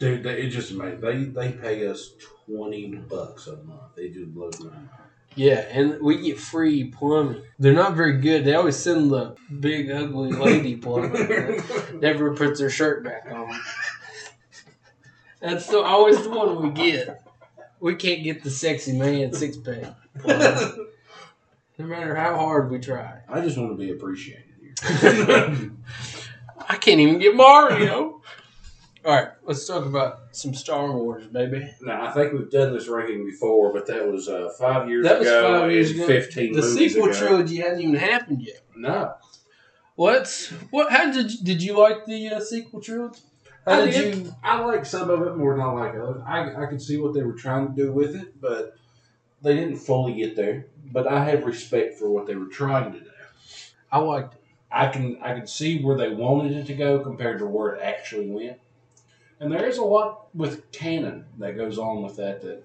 Dude, 0.00 0.24
they, 0.24 0.42
it 0.42 0.50
just 0.50 0.72
amazing. 0.72 1.00
They 1.00 1.24
they 1.24 1.52
pay 1.52 1.86
us 1.86 2.10
twenty 2.46 2.96
bucks 2.96 3.46
a 3.46 3.56
month. 3.62 3.94
They 3.94 4.08
do 4.08 4.26
blows 4.26 4.58
my 4.60 4.70
mind. 4.70 4.88
Yeah, 5.36 5.66
and 5.70 6.00
we 6.00 6.20
get 6.20 6.38
free 6.38 6.84
plumbing. 6.84 7.42
They're 7.58 7.72
not 7.72 7.94
very 7.94 8.18
good. 8.18 8.44
They 8.44 8.54
always 8.54 8.76
send 8.76 9.10
the 9.10 9.36
big 9.60 9.90
ugly 9.90 10.30
lady 10.30 10.76
plumber 10.76 11.08
that 11.16 11.98
never 12.00 12.34
puts 12.34 12.60
their 12.60 12.70
shirt 12.70 13.04
back 13.04 13.26
on. 13.30 13.60
That's 15.44 15.66
the, 15.66 15.78
always 15.80 16.22
the 16.22 16.30
one 16.30 16.62
we 16.62 16.70
get. 16.70 17.22
We 17.78 17.96
can't 17.96 18.24
get 18.24 18.42
the 18.42 18.50
sexy 18.50 18.92
man 18.96 19.32
six 19.34 19.58
pack. 19.58 19.94
No 21.76 21.86
matter 21.86 22.14
how 22.14 22.36
hard 22.36 22.70
we 22.70 22.78
try. 22.78 23.18
I 23.28 23.40
just 23.40 23.58
want 23.58 23.72
to 23.72 23.76
be 23.76 23.90
appreciated 23.90 24.44
here. 24.60 25.70
I 26.68 26.76
can't 26.76 27.00
even 27.00 27.18
get 27.18 27.34
Mario. 27.34 28.22
All 29.04 29.14
right, 29.14 29.28
let's 29.42 29.66
talk 29.66 29.84
about 29.84 30.20
some 30.30 30.54
Star 30.54 30.90
Wars, 30.90 31.26
baby. 31.26 31.70
now 31.82 32.06
I 32.06 32.12
think 32.12 32.32
we've 32.32 32.50
done 32.50 32.72
this 32.72 32.88
ranking 32.88 33.26
before, 33.26 33.70
but 33.70 33.86
that 33.88 34.10
was 34.10 34.28
uh, 34.30 34.50
five 34.58 34.88
years 34.88 35.04
ago. 35.04 35.12
That 35.12 35.20
was 35.20 35.28
five 35.28 35.70
years 35.72 35.90
ago. 35.90 36.06
Fifteen 36.06 36.54
The 36.54 36.62
sequel 36.62 37.10
ago. 37.10 37.12
trilogy 37.18 37.56
hasn't 37.56 37.82
even 37.82 37.96
happened 37.96 38.40
yet. 38.40 38.62
No, 38.74 39.14
What's 39.96 40.48
what? 40.70 40.90
How 40.90 41.12
did 41.12 41.32
you, 41.32 41.38
did 41.44 41.62
you 41.62 41.78
like 41.78 42.06
the 42.06 42.28
uh, 42.28 42.40
sequel 42.40 42.80
trilogy? 42.80 43.20
How 43.64 43.80
I 43.80 43.84
did 43.86 43.92
did. 43.92 44.26
you? 44.26 44.34
I 44.42 44.60
like 44.60 44.84
some 44.84 45.10
of 45.10 45.22
it 45.22 45.36
more 45.36 45.54
than 45.54 45.64
I 45.64 45.70
like 45.72 45.94
others. 45.94 46.22
I 46.26 46.64
I 46.64 46.66
could 46.66 46.82
see 46.82 46.98
what 46.98 47.14
they 47.14 47.22
were 47.22 47.32
trying 47.32 47.68
to 47.68 47.74
do 47.74 47.92
with 47.92 48.14
it, 48.14 48.40
but 48.40 48.76
they 49.42 49.54
didn't 49.54 49.78
fully 49.78 50.14
get 50.14 50.36
there. 50.36 50.66
But 50.92 51.06
I 51.06 51.24
have 51.24 51.44
respect 51.44 51.98
for 51.98 52.10
what 52.10 52.26
they 52.26 52.34
were 52.34 52.46
trying 52.46 52.92
to 52.92 53.00
do. 53.00 53.06
I 53.90 53.98
liked 53.98 54.34
it. 54.34 54.40
I 54.70 54.88
can 54.88 55.18
I 55.22 55.34
can 55.34 55.46
see 55.46 55.82
where 55.82 55.96
they 55.96 56.10
wanted 56.10 56.52
it 56.52 56.66
to 56.66 56.74
go 56.74 56.98
compared 57.00 57.38
to 57.38 57.46
where 57.46 57.74
it 57.74 57.82
actually 57.82 58.28
went. 58.28 58.58
And 59.40 59.52
there 59.52 59.66
is 59.66 59.78
a 59.78 59.84
lot 59.84 60.26
with 60.34 60.70
canon 60.72 61.26
that 61.38 61.56
goes 61.56 61.78
on 61.78 62.02
with 62.02 62.16
that 62.16 62.42
that 62.42 62.64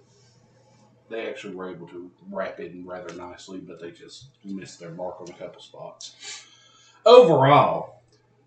they 1.09 1.27
actually 1.27 1.55
were 1.55 1.69
able 1.69 1.87
to 1.87 2.11
wrap 2.31 2.59
it 2.59 2.71
in 2.71 2.85
rather 2.85 3.13
nicely, 3.15 3.59
but 3.59 3.81
they 3.81 3.91
just 3.91 4.27
missed 4.43 4.79
their 4.79 4.91
mark 4.91 5.19
on 5.21 5.29
a 5.29 5.33
couple 5.33 5.61
spots. 5.61 6.45
Overall, 7.05 8.01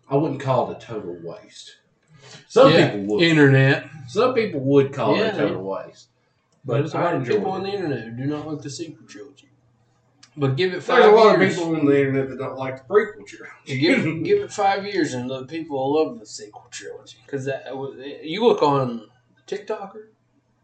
I 0.09 0.17
wouldn't 0.17 0.41
call 0.41 0.71
it 0.71 0.77
a 0.83 0.87
total 0.87 1.19
waste. 1.23 1.77
Some 2.49 2.71
Yeah, 2.71 2.91
people 2.91 3.15
would. 3.17 3.23
Internet. 3.25 3.85
Some 4.09 4.35
people 4.35 4.61
would 4.61 4.93
call 4.93 5.17
Yeah, 5.17 5.27
it 5.29 5.35
a 5.35 5.39
total 5.39 5.63
waste. 5.63 6.09
But 6.65 6.75
there's 6.79 6.95
a 6.95 6.99
lot 6.99 7.15
of 7.17 7.27
people 7.27 7.51
on 7.51 7.63
the 7.65 7.71
internet 7.71 8.05
who 8.05 8.11
do 8.13 8.25
not 8.27 8.47
like 8.47 8.63
the 8.63 8.71
sequel 8.71 9.07
trilogy. 9.07 9.49
But 10.37 10.57
give 10.57 10.73
it 10.73 10.83
five 10.83 11.03
There's 11.03 11.13
a 11.13 11.17
lot 11.17 11.39
years. 11.39 11.53
of 11.59 11.59
people 11.65 11.77
on 11.81 11.87
the 11.87 11.99
internet 11.99 12.29
that 12.31 12.39
don't 12.39 12.57
like 12.57 12.87
the 12.87 12.95
prequel 12.95 13.27
trilogy. 13.27 13.81
give, 13.81 14.03
give 14.25 14.43
it 14.43 14.53
five 14.53 14.87
years, 14.87 15.13
and 15.15 15.29
the 15.29 15.45
people 15.47 15.77
will 15.77 16.05
love 16.05 16.19
the 16.19 16.25
sequel 16.27 16.69
trilogy. 16.71 17.19
Because 17.27 17.45
that 17.47 17.77
was- 17.77 17.97
you 18.23 18.43
look 18.45 18.63
on 18.63 19.09
TikToker, 19.47 20.07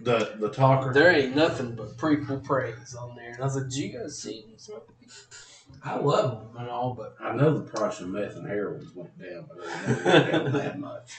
the 0.00 0.36
the 0.38 0.48
talker. 0.48 0.92
there 0.92 1.10
ain't 1.10 1.34
nothing 1.34 1.74
but 1.74 1.96
prequel 1.96 2.42
praise 2.42 2.94
on 2.94 3.16
there. 3.16 3.32
And 3.32 3.40
I 3.40 3.44
was 3.44 3.56
like, 3.56 3.64
"Did 3.64 3.74
you 3.74 3.98
guys 3.98 4.16
see 4.18 4.44
these?" 4.48 4.70
I 5.84 5.96
love 5.98 6.30
them 6.52 6.56
and 6.62 6.70
all, 6.70 6.94
but 6.94 7.14
I 7.20 7.34
know 7.34 7.52
the 7.58 7.60
price 7.64 8.00
of 8.00 8.08
meth 8.08 8.36
and 8.36 8.48
heroin 8.48 8.88
went 8.94 9.18
down, 9.18 9.46
but 9.48 9.58
it 9.64 9.86
never 9.86 10.04
went 10.04 10.32
down 10.32 10.52
that 10.52 10.78
much. 10.88 11.18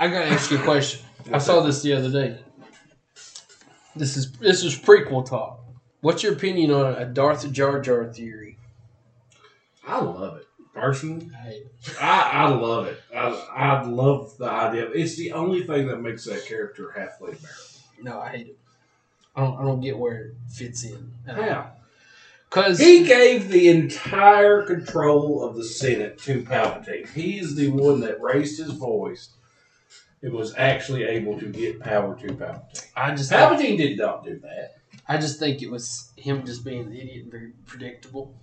I 0.00 0.08
gotta 0.08 0.28
ask 0.28 0.50
you 0.50 0.58
a 0.58 0.62
question. 0.62 1.02
I 1.30 1.36
saw 1.36 1.60
this 1.60 1.82
the 1.82 1.92
other 1.92 2.10
day. 2.10 2.38
This 3.94 4.16
is 4.16 4.32
this 4.32 4.64
is 4.64 4.74
prequel 4.74 5.28
talk. 5.28 5.62
What's 6.00 6.22
your 6.22 6.32
opinion 6.32 6.70
on 6.70 6.94
a 6.94 7.04
Darth 7.04 7.52
Jar 7.52 7.82
Jar 7.82 8.10
theory? 8.10 8.56
I 9.86 10.00
love 10.00 10.38
it 10.38 10.46
personally. 10.72 11.30
I 11.38 11.42
hate 11.42 11.66
it. 11.66 12.02
I, 12.02 12.30
I 12.32 12.48
love 12.48 12.86
it. 12.86 12.98
I, 13.14 13.26
I 13.54 13.82
love 13.82 14.38
the 14.38 14.46
idea. 14.46 14.86
Of, 14.86 14.92
it's 14.94 15.16
the 15.16 15.32
only 15.32 15.64
thing 15.64 15.88
that 15.88 16.00
makes 16.00 16.24
that 16.24 16.46
character 16.46 16.92
halfway 16.96 17.32
bearable. 17.32 17.50
No, 18.00 18.20
I 18.20 18.28
hate 18.30 18.46
it. 18.46 18.58
I 19.36 19.42
don't, 19.42 19.58
I 19.60 19.64
don't 19.64 19.82
get 19.82 19.98
where 19.98 20.16
it 20.16 20.34
fits 20.48 20.82
in. 20.82 21.12
How? 21.26 21.72
Because 22.48 22.78
He 22.78 23.04
gave 23.04 23.50
the 23.50 23.68
entire 23.68 24.62
control 24.62 25.44
of 25.44 25.56
the 25.56 25.64
Senate 25.64 26.18
to 26.20 26.42
Palpatine. 26.42 27.06
He 27.10 27.38
is 27.38 27.54
the 27.54 27.68
one 27.68 28.00
that 28.00 28.22
raised 28.22 28.58
his 28.58 28.70
voice 28.70 29.28
and 30.22 30.32
was 30.32 30.54
actually 30.56 31.04
able 31.04 31.38
to 31.38 31.46
get 31.46 31.80
power 31.80 32.14
to 32.16 32.26
Palpatine. 32.28 32.86
I 32.96 33.14
just 33.14 33.30
think, 33.30 33.40
Palpatine 33.40 33.78
did 33.78 33.98
not 33.98 34.24
do 34.24 34.38
that. 34.40 34.76
I 35.08 35.16
just 35.16 35.38
think 35.38 35.62
it 35.62 35.70
was 35.70 36.12
him 36.16 36.44
just 36.44 36.64
being 36.64 36.86
an 36.86 36.92
idiot 36.92 37.24
and 37.24 37.30
very 37.30 37.52
predictable 37.66 38.34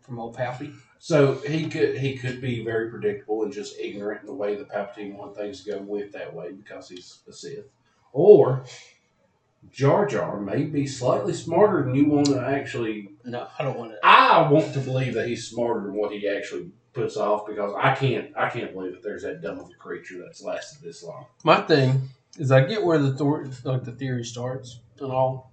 from 0.00 0.18
old 0.18 0.36
Palpy. 0.36 0.72
So 0.98 1.34
he 1.46 1.68
could 1.68 1.96
he 1.98 2.16
could 2.16 2.40
be 2.40 2.62
very 2.64 2.90
predictable 2.90 3.42
and 3.42 3.52
just 3.52 3.78
ignorant 3.78 4.20
in 4.20 4.26
the 4.26 4.34
way 4.34 4.54
that 4.56 4.68
Palpatine 4.68 5.14
wanted 5.14 5.36
things 5.36 5.64
to 5.64 5.72
go 5.72 5.78
with 5.78 6.12
that 6.12 6.32
way 6.34 6.52
because 6.52 6.88
he's 6.88 7.20
a 7.28 7.32
Sith. 7.32 7.66
Or 8.12 8.64
Jar 9.72 10.06
Jar 10.06 10.40
may 10.40 10.64
be 10.64 10.86
slightly 10.86 11.32
smarter 11.32 11.84
than 11.84 11.94
you 11.94 12.06
want 12.06 12.26
to 12.26 12.40
actually 12.40 13.10
No, 13.24 13.48
I 13.58 13.64
don't 13.64 13.78
want 13.78 13.92
to. 13.92 13.98
I 14.02 14.50
want 14.50 14.72
to 14.74 14.80
believe 14.80 15.14
that 15.14 15.26
he's 15.26 15.48
smarter 15.48 15.80
than 15.82 15.94
what 15.94 16.12
he 16.12 16.28
actually 16.28 16.70
puts 16.92 17.16
off 17.16 17.46
because 17.46 17.74
I 17.78 17.94
can't 17.94 18.36
I 18.36 18.48
can't 18.48 18.72
believe 18.72 18.92
that 18.92 19.02
there's 19.02 19.22
that 19.22 19.42
dumb 19.42 19.58
of 19.58 19.70
a 19.70 19.74
creature 19.74 20.18
that's 20.18 20.42
lasted 20.42 20.82
this 20.82 21.02
long. 21.02 21.26
My 21.44 21.60
thing 21.60 22.08
is, 22.38 22.50
I 22.50 22.64
get 22.64 22.84
where 22.84 22.98
the 22.98 23.12
thor- 23.12 23.48
like 23.64 23.84
the 23.84 23.92
theory 23.92 24.24
starts 24.24 24.80
and 25.00 25.12
all. 25.12 25.52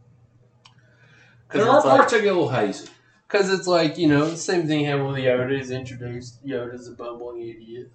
There 1.51 1.69
are 1.69 1.81
parts 1.81 2.11
that 2.11 2.21
get 2.21 2.33
a 2.33 2.33
little 2.33 2.49
hazy. 2.49 2.89
Because 3.27 3.51
it's 3.51 3.67
like, 3.67 3.97
you 3.97 4.07
know, 4.07 4.29
the 4.29 4.37
same 4.37 4.67
thing 4.67 4.85
happened 4.85 5.07
with 5.07 5.17
Yoda. 5.17 5.59
Is 5.59 5.71
introduced 5.71 6.45
Yoda's 6.45 6.87
a 6.87 6.91
bumbling 6.91 7.41
idiot. 7.41 7.91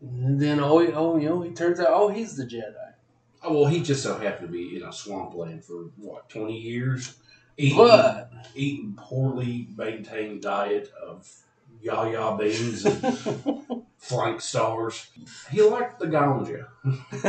And 0.00 0.40
then, 0.40 0.60
oh, 0.60 0.86
oh, 0.92 1.16
you 1.16 1.28
know, 1.28 1.40
he 1.40 1.50
turns 1.52 1.80
out, 1.80 1.88
oh, 1.90 2.08
he's 2.08 2.36
the 2.36 2.44
Jedi. 2.44 2.92
Oh, 3.42 3.52
well, 3.60 3.66
he 3.66 3.80
just 3.80 4.02
so 4.02 4.18
happened 4.18 4.48
to 4.48 4.52
be 4.52 4.76
in 4.76 4.82
a 4.82 4.92
swampland 4.92 5.64
for 5.64 5.90
what 5.96 6.28
twenty 6.28 6.58
years, 6.58 7.16
eating 7.56 7.78
But 7.78 8.30
eating 8.54 8.94
poorly 8.98 9.68
maintained 9.76 10.42
diet 10.42 10.90
of 11.02 11.30
yaya 11.86 12.36
beans 12.38 12.84
and 12.84 13.82
flank 13.96 14.40
stars. 14.40 15.06
He 15.50 15.62
liked 15.62 15.98
the 16.00 16.06
ganja. 16.06 16.66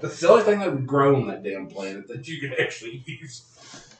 That's 0.00 0.20
the 0.20 0.28
only 0.28 0.42
thing 0.44 0.60
that 0.60 0.72
would 0.74 0.86
grow 0.86 1.16
on 1.16 1.26
that 1.28 1.42
damn 1.42 1.66
planet 1.66 2.06
that 2.08 2.26
you 2.28 2.40
could 2.40 2.58
actually 2.60 3.02
use. 3.06 3.44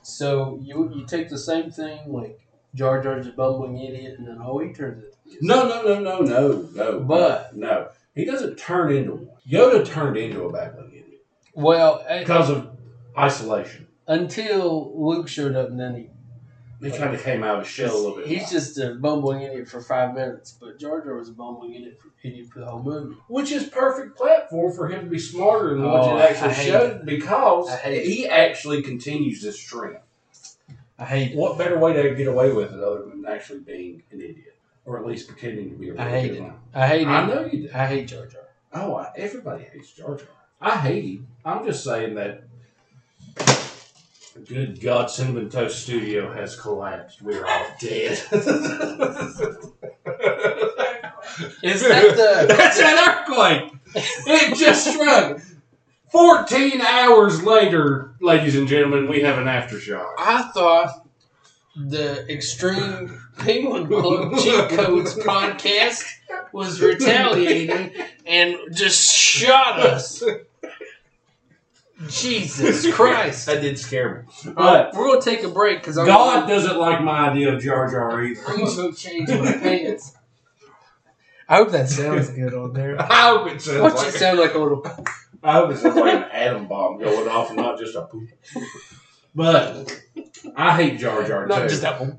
so 0.02 0.58
you 0.62 0.90
you 0.94 1.06
take 1.06 1.28
the 1.28 1.38
same 1.38 1.70
thing, 1.70 2.12
like 2.12 2.38
Jar 2.74 3.02
Jar's 3.02 3.26
a 3.26 3.32
bumbling 3.32 3.78
idiot, 3.78 4.18
and 4.18 4.28
then 4.28 4.38
oh, 4.42 4.58
he 4.58 4.72
turns 4.72 5.02
it. 5.04 5.14
No, 5.40 5.66
no, 5.68 5.82
no, 5.82 6.00
no, 6.00 6.20
no, 6.20 6.68
no. 6.74 7.00
But- 7.00 7.56
no, 7.56 7.88
he 8.14 8.24
doesn't 8.24 8.56
turn 8.56 8.92
into 8.94 9.12
one. 9.12 9.36
Yoda 9.48 9.84
turned 9.86 10.16
into 10.16 10.42
a 10.44 10.52
babbling 10.52 10.90
idiot 10.90 11.24
Well, 11.54 12.04
because 12.18 12.50
of 12.50 12.76
isolation. 13.16 13.86
until 14.08 14.92
Luke 15.06 15.28
showed 15.28 15.54
up, 15.56 15.68
and 15.70 15.78
then 15.80 15.94
he 15.94 16.08
He 16.80 16.90
kind 16.90 17.14
of 17.14 17.22
came 17.22 17.42
out 17.42 17.58
of 17.58 17.64
his 17.64 17.72
shell 17.72 17.94
a 17.94 17.96
little 17.96 18.16
bit. 18.16 18.26
He's 18.26 18.40
more. 18.42 18.50
just 18.50 18.78
a 18.78 18.94
bumbling 18.96 19.42
idiot 19.42 19.66
for 19.68 19.80
five 19.80 20.14
minutes, 20.14 20.52
but 20.60 20.78
Jar 20.78 21.02
Jar 21.02 21.14
was 21.16 21.30
a 21.30 21.32
bumbling 21.32 21.74
idiot 21.74 21.98
for, 22.00 22.08
idiot 22.22 22.48
for 22.48 22.60
the 22.60 22.66
whole 22.66 22.82
movie. 22.82 23.16
which 23.28 23.50
is 23.50 23.64
perfect 23.64 24.16
platform 24.16 24.72
for 24.74 24.88
him 24.88 25.04
to 25.04 25.10
be 25.10 25.18
smarter 25.18 25.70
than 25.74 25.84
what 25.84 26.00
Oh, 26.02 26.16
it 26.18 26.20
actually 26.22 26.48
I 26.50 26.52
hate 26.52 26.66
showed 26.70 27.06
because 27.06 27.70
I 27.70 27.76
hate 27.76 28.06
he 28.06 28.28
actually 28.28 28.82
continues 28.82 29.40
this 29.42 29.58
trend. 29.58 29.96
I 30.98 31.04
hate 31.04 31.32
it. 31.32 31.36
What 31.38 31.58
better 31.58 31.78
way 31.78 31.92
to 31.94 32.14
get 32.14 32.26
away 32.26 32.52
with 32.52 32.72
it 32.72 32.80
other 32.80 33.04
than 33.06 33.24
actually 33.26 33.60
being 33.60 34.02
an 34.12 34.20
idiot, 34.20 34.56
or 34.84 34.98
at 34.98 35.06
least 35.06 35.28
pretending 35.28 35.70
to 35.70 35.76
be 35.76 35.90
a 35.90 35.94
I 35.96 36.06
really 36.06 36.20
hate 36.20 36.28
good 36.28 36.36
it. 36.38 36.42
one? 36.42 36.54
I 36.74 36.86
hate 36.88 37.06
I 37.06 37.22
it. 37.22 37.26
know 37.34 37.44
you 37.44 37.62
do. 37.68 37.70
I 37.74 37.86
hate 37.86 38.08
Jar 38.08 38.26
Jar. 38.26 38.42
Oh, 38.72 38.96
I, 38.96 39.12
everybody 39.16 39.64
hates 39.64 39.92
Jar 39.92 40.16
Jar. 40.16 40.26
I 40.60 40.76
hate 40.76 41.04
him. 41.04 41.28
I'm 41.44 41.64
just 41.66 41.84
saying 41.84 42.14
that. 42.16 42.44
Good 44.44 44.80
God, 44.80 45.10
Cinnamon 45.10 45.48
Toast 45.48 45.82
Studio 45.82 46.32
has 46.32 46.58
collapsed. 46.60 47.22
We're 47.22 47.46
all 47.46 47.66
dead. 47.80 48.12
Is 51.62 51.82
that 51.82 52.16
the? 52.16 52.44
That's 52.48 52.78
an 52.78 53.08
earthquake. 53.08 53.72
It 53.94 54.56
just 54.56 54.92
struck. 54.92 55.40
14 56.12 56.80
hours 56.80 57.42
later, 57.42 58.14
ladies 58.20 58.56
and 58.56 58.68
gentlemen, 58.68 59.08
we 59.08 59.22
have 59.22 59.38
an 59.38 59.46
aftershock. 59.46 60.14
I 60.18 60.42
thought 60.54 61.08
the 61.76 62.30
Extreme 62.32 63.20
Penguin 63.38 63.86
Club 63.86 64.36
Cheat 64.38 64.70
Codes 64.70 65.14
podcast 65.14 66.04
was 66.52 66.80
retaliating 66.80 67.92
and 68.24 68.56
just 68.72 69.12
shot 69.12 69.80
us. 69.80 70.22
Jesus 72.08 72.92
Christ! 72.94 73.46
That 73.46 73.62
did 73.62 73.78
scare 73.78 74.22
me. 74.44 74.52
But 74.52 74.92
But 74.92 74.94
we're 74.94 75.08
gonna 75.08 75.20
take 75.22 75.42
a 75.42 75.48
break 75.48 75.80
because 75.80 75.96
I'm 75.96 76.06
God 76.06 76.40
Gonna, 76.40 76.54
doesn't 76.54 76.78
like 76.78 77.00
my 77.02 77.30
idea 77.30 77.54
of 77.54 77.62
Jar 77.62 77.90
Jar 77.90 78.22
either. 78.24 78.40
I'm 78.46 78.58
gonna 78.58 78.76
go 78.76 78.92
change 78.92 79.28
my 79.28 79.52
pants. 79.52 80.12
I 81.48 81.56
hope 81.56 81.70
that 81.70 81.88
sounds 81.88 82.28
good 82.30 82.52
on 82.54 82.72
there. 82.72 83.00
I 83.12 83.28
hope 83.30 83.48
it 83.50 83.62
sounds 83.62 83.80
Watch 83.80 83.94
like 83.94 84.08
it 84.08 84.18
sound 84.18 84.38
like 84.38 84.54
a 84.54 84.58
little. 84.58 84.84
I 85.42 85.52
hope 85.52 85.70
it 85.70 85.78
sounds 85.78 85.96
like 85.96 86.14
an 86.14 86.24
atom 86.24 86.66
bomb 86.66 86.98
going 86.98 87.28
off 87.28 87.48
and 87.48 87.56
not 87.58 87.78
just 87.78 87.94
a 87.94 88.02
poop. 88.02 88.28
But 89.34 90.02
I 90.56 90.74
hate 90.76 90.98
Jar 90.98 91.22
Jar 91.24 91.46
Not 91.46 91.62
too. 91.62 91.68
just 91.68 91.82
that 91.82 92.00
one. 92.00 92.18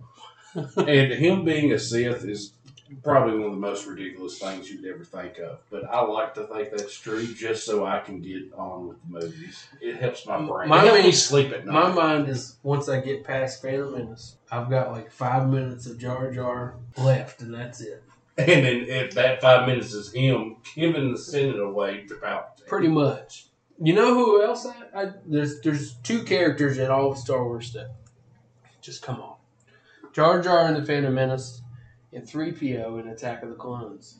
and 0.87 1.11
him 1.11 1.43
being 1.45 1.71
a 1.73 1.77
Sith 1.79 2.23
is 2.25 2.53
probably 3.03 3.37
one 3.37 3.47
of 3.47 3.51
the 3.51 3.59
most 3.59 3.85
ridiculous 3.85 4.39
things 4.39 4.69
you'd 4.69 4.85
ever 4.85 5.03
think 5.03 5.37
of. 5.39 5.59
But 5.69 5.85
I 5.85 6.01
like 6.01 6.33
to 6.35 6.43
think 6.47 6.71
that's 6.71 6.97
true 6.97 7.25
just 7.33 7.65
so 7.65 7.85
I 7.85 7.99
can 7.99 8.21
get 8.21 8.53
on 8.55 8.87
with 8.87 8.97
the 9.01 9.19
movies. 9.19 9.65
It 9.81 9.97
helps 9.97 10.25
my 10.25 10.37
brain. 10.41 10.69
My 10.69 10.83
it 10.83 10.91
helps 10.91 11.03
me 11.03 11.11
sleep 11.11 11.51
at 11.53 11.65
night. 11.65 11.73
My 11.73 11.91
mind 11.91 12.29
is 12.29 12.57
once 12.63 12.89
I 12.89 13.01
get 13.01 13.23
past 13.23 13.61
Phantom 13.61 13.91
Menace, 13.91 14.37
I've 14.51 14.69
got 14.69 14.91
like 14.91 15.11
five 15.11 15.49
minutes 15.49 15.85
of 15.85 15.97
Jar 15.97 16.31
Jar 16.31 16.75
left, 16.97 17.41
and 17.41 17.53
that's 17.53 17.81
it. 17.81 18.03
And 18.39 18.47
then 18.47 18.85
if 18.87 19.15
that 19.15 19.41
five 19.41 19.67
minutes 19.67 19.93
is 19.93 20.13
him 20.13 20.57
giving 20.75 21.11
the 21.11 21.17
Senate 21.17 21.59
away 21.59 22.05
to 22.05 22.13
Palpatine. 22.13 22.67
Pretty 22.67 22.87
much. 22.87 23.47
You 23.81 23.93
know 23.93 24.13
who 24.13 24.43
else? 24.43 24.67
I, 24.67 25.01
I 25.01 25.11
there's 25.25 25.59
there's 25.61 25.95
two 26.03 26.21
characters 26.23 26.77
in 26.77 26.91
all 26.91 27.11
of 27.11 27.17
Star 27.17 27.43
Wars 27.43 27.67
stuff. 27.67 27.87
Just 28.79 29.01
come 29.01 29.19
on, 29.21 29.37
Jar 30.13 30.39
Jar 30.41 30.65
and 30.67 30.77
the 30.77 30.85
Phantom 30.85 31.13
Menace, 31.13 31.61
and 32.13 32.27
three 32.27 32.51
PO 32.51 32.97
in 32.99 33.07
Attack 33.09 33.43
of 33.43 33.49
the 33.49 33.55
Clones. 33.55 34.19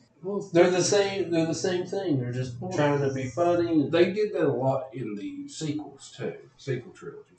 They're 0.52 0.70
the 0.70 0.82
same. 0.82 1.30
They're 1.30 1.46
the 1.46 1.54
same 1.54 1.86
thing. 1.86 2.18
They're 2.18 2.32
just 2.32 2.56
trying 2.74 3.00
to 3.00 3.12
be 3.14 3.24
funny. 3.28 3.88
They 3.88 4.12
did 4.12 4.32
that 4.34 4.46
a 4.46 4.52
lot 4.52 4.88
in 4.92 5.14
the 5.14 5.48
sequels 5.48 6.12
too, 6.16 6.34
sequel 6.56 6.92
trilogy. 6.92 7.36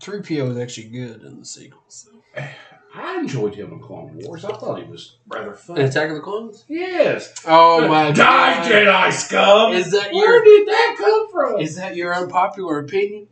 Three 0.00 0.20
PO 0.20 0.50
is 0.50 0.58
actually 0.58 0.88
good 0.88 1.22
in 1.22 1.38
the 1.38 1.44
sequels. 1.46 2.08
I 2.96 3.18
enjoyed 3.18 3.54
him 3.56 3.72
in 3.72 3.80
Clone 3.80 4.20
Wars. 4.22 4.44
I 4.44 4.52
thought 4.52 4.78
he 4.80 4.88
was 4.88 5.16
rather 5.26 5.50
In 5.50 5.56
fun. 5.56 5.78
Attack 5.78 6.10
of 6.10 6.14
the 6.16 6.20
Clones. 6.20 6.64
Yes. 6.68 7.34
Oh 7.46 7.88
my 7.88 8.12
Die, 8.12 8.14
god! 8.14 8.70
Jedi 8.70 9.12
scum! 9.12 9.72
Is 9.72 9.90
that 9.90 10.12
Where 10.12 10.36
your 10.36 10.44
did 10.44 10.68
that 10.68 10.94
come 10.98 11.30
from? 11.32 11.60
is 11.60 11.74
that 11.76 11.96
your 11.96 12.14
unpopular 12.14 12.78
opinion? 12.80 13.26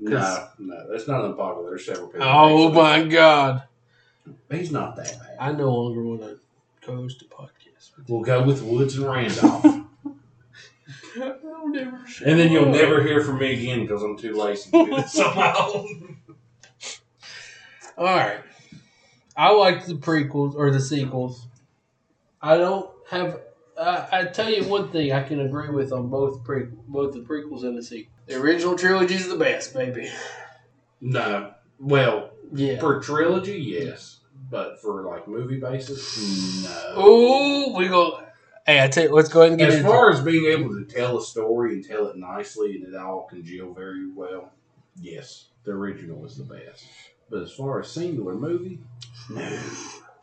no, 0.00 0.48
no, 0.58 0.90
that's 0.90 1.06
not 1.08 1.24
unpopular. 1.24 1.70
There's 1.70 1.86
several 1.86 2.08
people. 2.08 2.26
Oh 2.26 2.70
my 2.72 3.02
god! 3.04 3.64
He's 4.50 4.70
not 4.72 4.96
that 4.96 5.18
bad. 5.18 5.36
I 5.38 5.52
no 5.52 5.72
longer 5.74 6.02
want 6.02 6.20
to 6.22 6.38
co-host 6.82 7.22
a 7.22 7.24
podcast. 7.26 7.90
We'll 8.08 8.22
go 8.22 8.42
with 8.42 8.62
Woods 8.62 8.96
and 8.96 9.06
Randolph. 9.06 9.64
I'll 11.16 11.68
never 11.68 12.04
and 12.24 12.38
then 12.38 12.52
you'll 12.52 12.66
never 12.70 13.02
hear 13.02 13.22
from 13.22 13.38
me 13.38 13.52
again 13.52 13.80
because 13.80 14.02
I'm 14.02 14.16
too 14.16 14.34
lazy 14.34 14.70
to 14.70 14.84
do 14.84 14.96
this 14.96 15.18
on 15.18 15.36
my 15.36 15.54
own. 15.58 16.16
All 17.96 18.04
right. 18.04 18.40
I 19.36 19.50
like 19.52 19.86
the 19.86 19.94
prequels 19.94 20.54
or 20.54 20.70
the 20.70 20.80
sequels. 20.80 21.46
I 22.42 22.56
don't 22.56 22.90
have. 23.10 23.40
I 23.78 24.08
I 24.12 24.24
tell 24.24 24.50
you 24.50 24.64
one 24.64 24.90
thing 24.90 25.12
I 25.12 25.22
can 25.22 25.40
agree 25.40 25.70
with 25.70 25.92
on 25.92 26.08
both 26.08 26.44
pre 26.44 26.64
both 26.88 27.12
the 27.14 27.20
prequels 27.20 27.62
and 27.64 27.76
the 27.76 27.82
sequel. 27.82 28.12
The 28.26 28.36
original 28.40 28.76
trilogy 28.76 29.14
is 29.14 29.28
the 29.28 29.36
best, 29.36 29.74
baby. 29.74 30.08
No. 31.00 31.52
Well, 31.78 32.29
Yeah. 32.52 32.80
for 32.80 33.00
trilogy, 33.00 33.58
yes. 33.58 34.20
But 34.50 34.80
for 34.80 35.04
like 35.04 35.28
movie 35.28 35.60
basis, 35.60 36.64
no. 36.64 37.06
Ooh, 37.06 37.76
we 37.76 37.88
go. 37.88 38.22
Hey, 38.66 38.82
I 38.82 38.88
tell 38.88 39.04
you, 39.04 39.12
let's 39.12 39.28
go 39.28 39.40
ahead 39.40 39.52
and 39.52 39.58
get 39.58 39.70
into 39.70 39.84
As 39.84 39.90
far 39.90 40.10
as 40.10 40.20
being 40.20 40.46
able 40.46 40.70
to 40.70 40.84
tell 40.84 41.18
a 41.18 41.22
story 41.22 41.74
and 41.74 41.84
tell 41.84 42.06
it 42.08 42.16
nicely 42.16 42.76
and 42.76 42.86
it 42.86 42.96
all 42.96 43.26
congeal 43.28 43.72
very 43.72 44.10
well, 44.12 44.52
yes, 45.00 45.46
the 45.64 45.72
original 45.72 46.24
is 46.24 46.36
the 46.36 46.44
best. 46.44 46.84
But 47.30 47.42
as 47.42 47.52
far 47.52 47.80
as 47.80 47.90
singular 47.90 48.34
movie, 48.34 48.80
no. 49.28 49.60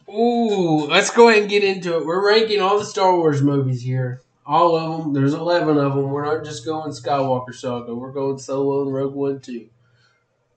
Ooh, 0.09 0.87
let's 0.87 1.09
go 1.09 1.29
ahead 1.29 1.41
and 1.41 1.49
get 1.49 1.63
into 1.63 1.97
it. 1.97 2.05
We're 2.05 2.25
ranking 2.25 2.61
all 2.61 2.79
the 2.79 2.85
Star 2.85 3.15
Wars 3.15 3.41
movies 3.41 3.81
here. 3.81 4.21
All 4.45 4.75
of 4.77 5.03
them. 5.03 5.13
There's 5.13 5.33
11 5.33 5.77
of 5.77 5.95
them. 5.95 6.09
We're 6.09 6.25
not 6.25 6.45
just 6.45 6.65
going 6.65 6.91
Skywalker 6.91 7.53
Saga. 7.53 7.93
We're 7.93 8.13
going 8.13 8.37
Solo 8.37 8.83
and 8.83 8.93
Rogue 8.93 9.13
One 9.13 9.41
too. 9.41 9.67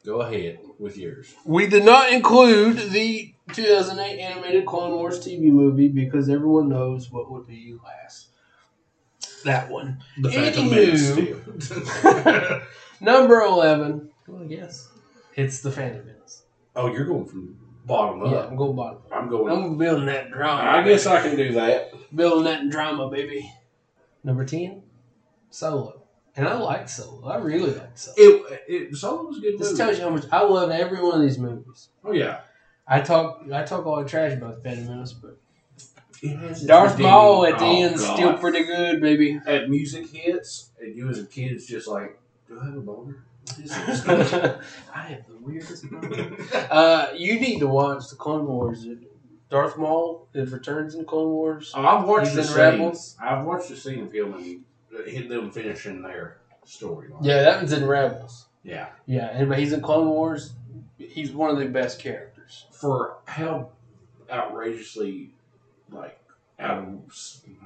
Go 0.05 0.23
ahead 0.23 0.59
with 0.79 0.97
yours. 0.97 1.35
We 1.45 1.67
did 1.67 1.85
not 1.85 2.13
include 2.13 2.79
the 2.91 3.35
2008 3.53 4.19
animated 4.21 4.65
Clone 4.67 4.93
Wars 4.93 5.21
TV 5.21 5.51
movie 5.53 5.89
because 5.89 6.29
everyone 6.31 6.69
knows 6.69 7.11
what 7.11 7.31
would 7.31 7.47
be 7.47 7.77
last. 7.85 8.29
That 9.45 9.69
one. 9.71 10.03
The 10.19 10.31
Phantom 10.31 10.71
Menace. 10.71 12.63
Number 13.01 13.41
11. 13.41 14.11
Well, 14.27 14.43
I 14.43 14.47
guess. 14.47 14.89
It's 15.35 15.61
The 15.61 15.71
Phantom 15.71 16.07
Menace. 16.07 16.43
oh, 16.77 16.91
you're 16.93 17.05
going 17.05 17.27
from 17.27 17.57
bottom 17.87 18.21
Yeah, 18.31 18.39
up. 18.39 18.51
I'm 18.51 18.57
going 18.57 18.77
bottom. 18.77 18.99
I'm 19.13 19.29
going. 19.29 19.53
I'm 19.53 19.77
building 19.79 20.07
that 20.07 20.31
drama. 20.31 20.63
I 20.63 20.83
guess 20.83 21.07
I 21.07 21.21
can 21.23 21.37
do 21.37 21.53
that. 21.55 21.93
Building 22.15 22.45
that 22.45 22.69
drama, 22.71 23.09
baby. 23.11 23.53
Number 24.25 24.45
10, 24.45 24.83
Solo. 25.51 26.00
And 26.37 26.47
I 26.49 26.55
like 26.59 26.89
Solo. 26.89 27.29
I 27.29 27.37
really 27.39 27.73
like 27.73 27.97
Solo. 27.99 28.15
It, 28.17 28.63
it 28.69 28.97
Solo 28.97 29.25
was 29.25 29.39
a 29.39 29.41
good 29.41 29.59
This 29.59 29.73
movie. 29.73 29.77
tells 29.83 29.99
you 29.99 30.05
how 30.05 30.11
much 30.11 30.25
I 30.31 30.43
love 30.43 30.71
every 30.71 31.03
one 31.03 31.17
of 31.17 31.23
these 31.23 31.39
movies. 31.39 31.89
oh 32.05 32.13
yeah, 32.13 32.41
I 32.87 33.01
talk 33.01 33.45
I 33.53 33.63
talk 33.65 33.85
all 33.87 34.03
the 34.03 34.09
trash 34.09 34.33
about 34.35 34.57
the 34.57 34.63
Phantom 34.69 34.87
Menace, 34.89 35.13
but 35.13 35.37
it 36.23 36.37
has 36.37 36.59
its 36.59 36.67
Darth 36.67 36.99
Maul 36.99 37.47
at 37.47 37.59
the 37.59 37.65
Oh, 37.65 37.83
end 37.83 37.97
God. 37.97 38.17
still 38.17 38.35
pretty 38.39 38.65
good, 38.65 39.01
baby. 39.01 39.41
That 39.45 39.69
music 39.71 40.09
hits, 40.11 40.71
and 40.81 40.95
you 40.97 41.09
as 41.09 41.19
a 41.19 41.27
kid, 41.27 41.53
it's 41.53 41.67
just 41.67 41.89
like, 41.89 42.19
do 42.49 42.61
I 42.61 42.67
have 42.67 42.77
a 42.77 42.81
boner? 42.81 43.25
I 44.95 45.03
have 45.03 45.27
the 45.27 45.37
weirdest. 45.41 45.85
Uh, 46.71 47.07
you 47.17 47.41
need 47.41 47.59
to 47.59 47.67
watch 47.67 48.09
the 48.09 48.17
Clone 48.17 48.47
Wars. 48.47 48.87
Darth 49.49 49.77
Maul 49.77 50.29
it 50.33 50.49
returns 50.51 50.95
in 50.95 51.05
Clone 51.05 51.31
Wars. 51.31 51.73
Oh, 51.75 51.85
I've 51.85 52.07
watched 52.07 52.27
He's 52.29 52.35
the 52.37 52.41
in 52.43 52.47
scene. 52.47 52.57
Rebels. 52.57 53.17
I've 53.21 53.45
watched 53.45 53.69
the 53.69 53.77
scene 53.77 54.03
of 54.05 54.13
him 54.13 54.65
hit 55.07 55.29
them 55.29 55.51
finishing 55.51 56.03
their 56.03 56.39
storyline. 56.67 57.19
Yeah, 57.23 57.43
that 57.43 57.57
one's 57.59 57.73
in 57.73 57.87
Rebels. 57.87 58.47
Yeah. 58.63 58.89
Yeah, 59.07 59.27
and 59.33 59.49
but 59.49 59.59
he's 59.59 59.73
in 59.73 59.81
Clone 59.81 60.09
Wars. 60.09 60.53
He's 60.99 61.33
one 61.33 61.51
of 61.51 61.59
the 61.59 61.67
best 61.67 61.99
characters. 61.99 62.67
For 62.73 63.17
how 63.25 63.71
outrageously, 64.31 65.31
like, 65.91 66.19
out 66.59 66.79
of, 66.79 66.87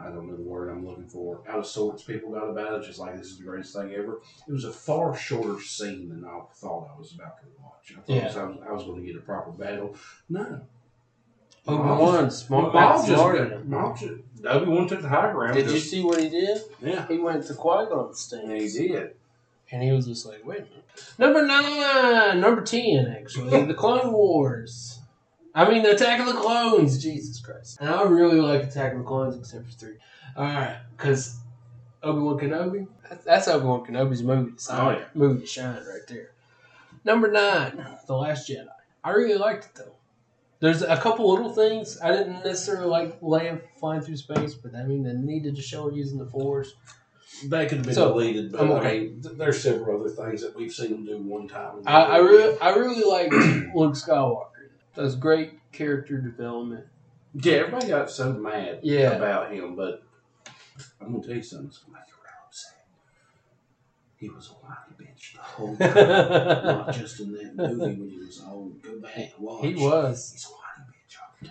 I 0.00 0.04
don't 0.04 0.28
know 0.28 0.36
the 0.36 0.42
word 0.42 0.70
I'm 0.70 0.86
looking 0.86 1.06
for, 1.08 1.40
out 1.48 1.58
of 1.58 1.66
sorts 1.66 2.02
people 2.04 2.30
got 2.32 2.48
about 2.48 2.80
it, 2.80 2.86
just 2.86 2.98
like 3.00 3.16
this 3.16 3.26
is 3.26 3.38
the 3.38 3.44
greatest 3.44 3.74
thing 3.74 3.92
ever. 3.92 4.20
It 4.46 4.52
was 4.52 4.64
a 4.64 4.72
far 4.72 5.16
shorter 5.16 5.60
scene 5.60 6.08
than 6.08 6.24
I 6.24 6.40
thought 6.54 6.90
I 6.94 6.98
was 6.98 7.12
about 7.12 7.38
to 7.40 7.46
watch. 7.62 7.92
I 7.92 7.94
thought 7.96 8.08
Yeah. 8.08 8.40
I 8.40 8.44
was, 8.46 8.56
I 8.68 8.72
was 8.72 8.84
going 8.84 9.00
to 9.00 9.06
get 9.06 9.16
a 9.16 9.20
proper 9.24 9.50
battle. 9.50 9.96
No. 10.28 10.60
Obi 11.66 11.82
Wan, 11.82 12.24
just- 12.26 12.46
smart, 12.46 12.72
Maul 12.72 12.96
just 12.98 13.06
smarter 13.08 13.38
got- 13.38 13.48
than 13.50 13.58
him. 13.62 13.70
Maul 13.70 13.94
just- 13.94 14.12
Obi 14.46 14.66
Wan 14.70 14.88
took 14.88 15.02
the 15.02 15.08
high 15.08 15.32
ground. 15.32 15.54
Did 15.54 15.70
you 15.70 15.78
see 15.78 16.02
what 16.02 16.20
he 16.22 16.28
did? 16.28 16.60
Yeah. 16.80 17.06
He 17.08 17.18
went 17.18 17.46
to 17.46 17.54
Qui 17.54 17.86
Gon 17.86 18.12
And 18.32 18.52
he 18.52 18.68
did. 18.68 19.14
and 19.70 19.82
he 19.82 19.92
was 19.92 20.06
just 20.06 20.26
like, 20.26 20.44
"Wait 20.44 20.58
a 20.58 20.62
minute." 20.62 20.84
Number 21.18 21.44
nine, 21.46 22.40
number 22.40 22.62
ten, 22.62 23.14
actually, 23.18 23.64
the 23.66 23.74
Clone 23.74 24.12
Wars. 24.12 25.00
I 25.54 25.68
mean, 25.70 25.82
the 25.82 25.92
Attack 25.92 26.20
of 26.20 26.26
the 26.26 26.32
Clones. 26.40 27.00
Jesus 27.02 27.40
Christ! 27.40 27.78
And 27.80 27.88
I 27.88 28.02
really 28.04 28.40
like 28.40 28.64
Attack 28.64 28.92
of 28.92 28.98
the 28.98 29.04
Clones, 29.04 29.36
except 29.36 29.66
for 29.66 29.72
three. 29.72 29.94
All 30.36 30.44
right, 30.44 30.78
because 30.96 31.36
Obi 32.02 32.20
Wan 32.20 32.38
Kenobi. 32.38 32.86
That's, 33.08 33.24
that's 33.24 33.48
Obi 33.48 33.66
Wan 33.66 33.84
Kenobi's 33.86 34.22
movie. 34.22 34.52
To 34.52 34.62
shine, 34.62 34.80
Oh, 34.80 34.90
yeah. 34.98 35.04
movie 35.14 35.40
to 35.40 35.46
shine 35.46 35.76
right 35.76 36.06
there. 36.08 36.30
Number 37.04 37.30
nine, 37.30 37.84
The 38.06 38.14
Last 38.16 38.48
Jedi. 38.48 38.66
I 39.04 39.10
really 39.10 39.36
liked 39.38 39.66
it 39.66 39.74
though. 39.74 39.94
There's 40.64 40.80
a 40.80 40.96
couple 40.96 41.30
little 41.30 41.52
things 41.52 42.00
I 42.00 42.10
didn't 42.10 42.42
necessarily 42.42 42.86
like 42.86 43.20
Leia 43.20 43.60
flying 43.78 44.00
through 44.00 44.16
space, 44.16 44.54
but 44.54 44.74
I 44.74 44.82
mean 44.84 45.02
they 45.02 45.12
needed 45.12 45.56
to 45.56 45.62
show 45.62 45.90
her 45.90 45.94
using 45.94 46.16
the 46.18 46.24
Force. 46.24 46.72
That 47.48 47.68
could 47.68 47.78
have 47.78 47.84
been 47.86 47.94
So, 47.94 48.12
deleted, 48.14 48.50
but 48.50 48.62
I'm 48.62 48.72
I 48.72 48.74
okay. 48.78 49.00
mean, 49.00 49.20
th- 49.20 49.36
there's 49.36 49.62
several 49.62 50.00
other 50.00 50.08
things 50.08 50.40
that 50.40 50.56
we've 50.56 50.72
seen 50.72 50.92
them 50.92 51.04
do 51.04 51.18
one 51.18 51.48
time. 51.48 51.82
I, 51.84 52.02
I 52.02 52.16
really, 52.18 52.58
I 52.60 52.70
really 52.76 53.04
liked 53.04 53.32
Luke 53.74 53.92
Skywalker. 53.92 54.70
That 54.94 55.02
was 55.02 55.16
great 55.16 55.58
character 55.70 56.16
development. 56.16 56.86
yeah, 57.34 57.56
everybody 57.56 57.88
got 57.88 58.10
so 58.10 58.32
mad 58.32 58.80
Yeah. 58.82 59.10
about 59.10 59.52
him, 59.52 59.76
but 59.76 60.02
I'm 60.98 61.12
gonna 61.12 61.22
tell 61.26 61.36
you 61.36 61.42
something 61.42 61.66
that's 61.66 61.78
gonna 61.80 61.98
make 61.98 62.08
you 62.08 62.14
real 62.22 62.46
upset. 62.46 62.86
He 64.16 64.30
was 64.30 64.48
a 64.48 64.52
whiny 64.52 64.93
bitch 65.24 65.32
the 65.34 65.40
whole 65.40 65.76
time, 65.76 66.64
not 66.64 66.94
just 66.94 67.20
in 67.20 67.32
that 67.32 67.54
movie 67.56 68.00
when 68.00 68.10
he 68.10 68.18
was 68.18 68.42
old. 68.48 68.82
Go 68.82 68.98
back 69.00 69.16
and 69.16 69.32
watch. 69.38 69.64
he 69.64 69.74
was, 69.74 70.32
He's 70.32 70.46
a 70.46 70.48
whiny 70.48 70.90
bitch 70.90 71.16
all 71.20 71.34
the 71.40 71.48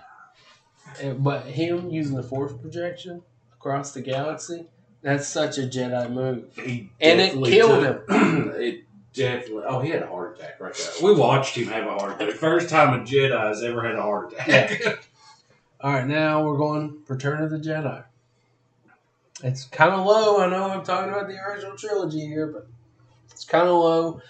time. 1.06 1.12
Uh, 1.12 1.14
but 1.16 1.46
him 1.46 1.90
using 1.90 2.16
the 2.16 2.24
Force 2.24 2.54
projection 2.54 3.22
across 3.54 3.94
the 3.94 4.02
galaxy. 4.02 4.68
That's 5.02 5.28
such 5.28 5.58
a 5.58 5.62
Jedi 5.64 6.10
move. 6.12 6.46
He 6.56 6.90
And 7.02 7.20
it 7.20 7.34
killed 7.34 7.84
took- 7.84 8.06
it 8.10 8.86
definitely. 9.14 9.64
Oh, 9.68 9.80
he 9.80 9.90
had 9.90 10.02
a 10.04 10.08
heart 10.08 10.38
attack 10.40 10.60
right 10.62 10.74
there. 10.74 10.88
We 11.04 11.14
watched 11.20 11.56
him 11.58 11.68
have 11.68 11.86
a 11.88 11.92
heart 11.98 12.22
attack. 12.22 12.36
First 12.36 12.70
time 12.70 13.00
a 13.00 13.04
Jedi 13.04 13.38
has 13.48 13.62
ever 13.64 13.84
had 13.86 13.96
a 13.96 14.02
heart 14.02 14.32
attack. 14.34 14.82
All 15.82 15.92
right, 15.92 16.08
now 16.08 16.46
we're 16.46 16.56
going 16.58 17.00
Return 17.10 17.44
of 17.44 17.50
the 17.52 17.58
Jedi. 17.58 18.06
It's 19.44 19.66
kind 19.66 19.92
of 19.94 20.06
low. 20.06 20.40
I 20.40 20.48
know 20.50 20.70
I'm 20.70 20.86
talking 20.86 21.12
about 21.12 21.28
the 21.28 21.38
original 21.38 21.76
trilogy 21.76 22.22
here, 22.26 22.48
but 22.48 22.68
it's 23.34 23.46
kind 23.46 23.68
of 23.68 23.76
low. 23.76 24.22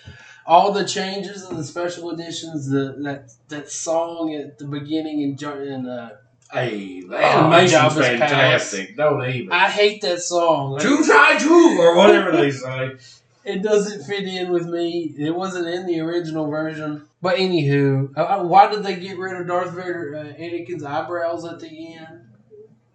All 0.45 0.71
the 0.73 0.85
changes 0.85 1.43
and 1.43 1.57
the 1.57 1.63
special 1.63 2.11
editions, 2.11 2.69
the 2.69 2.95
that 3.03 3.31
that 3.49 3.69
song 3.69 4.33
at 4.33 4.57
the 4.57 4.65
beginning 4.65 5.23
and 5.23 5.41
and 5.41 5.87
uh, 5.87 6.09
hey, 6.51 7.01
the 7.01 7.15
Oh, 7.15 7.19
animation's 7.19 7.81
Jabba's 7.81 8.07
fantastic. 8.07 8.97
Don't 8.97 9.23
even. 9.29 9.51
I 9.51 9.69
hate 9.69 10.01
that 10.01 10.21
song. 10.21 10.79
Two 10.79 11.03
try 11.05 11.37
two 11.39 11.77
or 11.79 11.95
whatever 11.95 12.31
they 12.31 12.51
say. 12.51 12.95
It 13.45 13.61
doesn't 13.61 14.05
fit 14.05 14.23
in 14.23 14.51
with 14.53 14.67
me. 14.67 15.13
It 15.17 15.35
wasn't 15.35 15.67
in 15.67 15.85
the 15.85 15.99
original 15.99 16.49
version. 16.49 17.05
But 17.21 17.35
anywho, 17.35 18.15
uh, 18.15 18.21
uh, 18.21 18.43
why 18.43 18.71
did 18.71 18.83
they 18.83 18.95
get 18.95 19.17
rid 19.17 19.35
of 19.35 19.47
Darth 19.47 19.71
Vader, 19.71 20.15
uh, 20.15 20.41
Anakin's 20.41 20.81
eyebrows 20.83 21.43
at 21.43 21.59
the 21.59 21.93
end? 21.93 22.21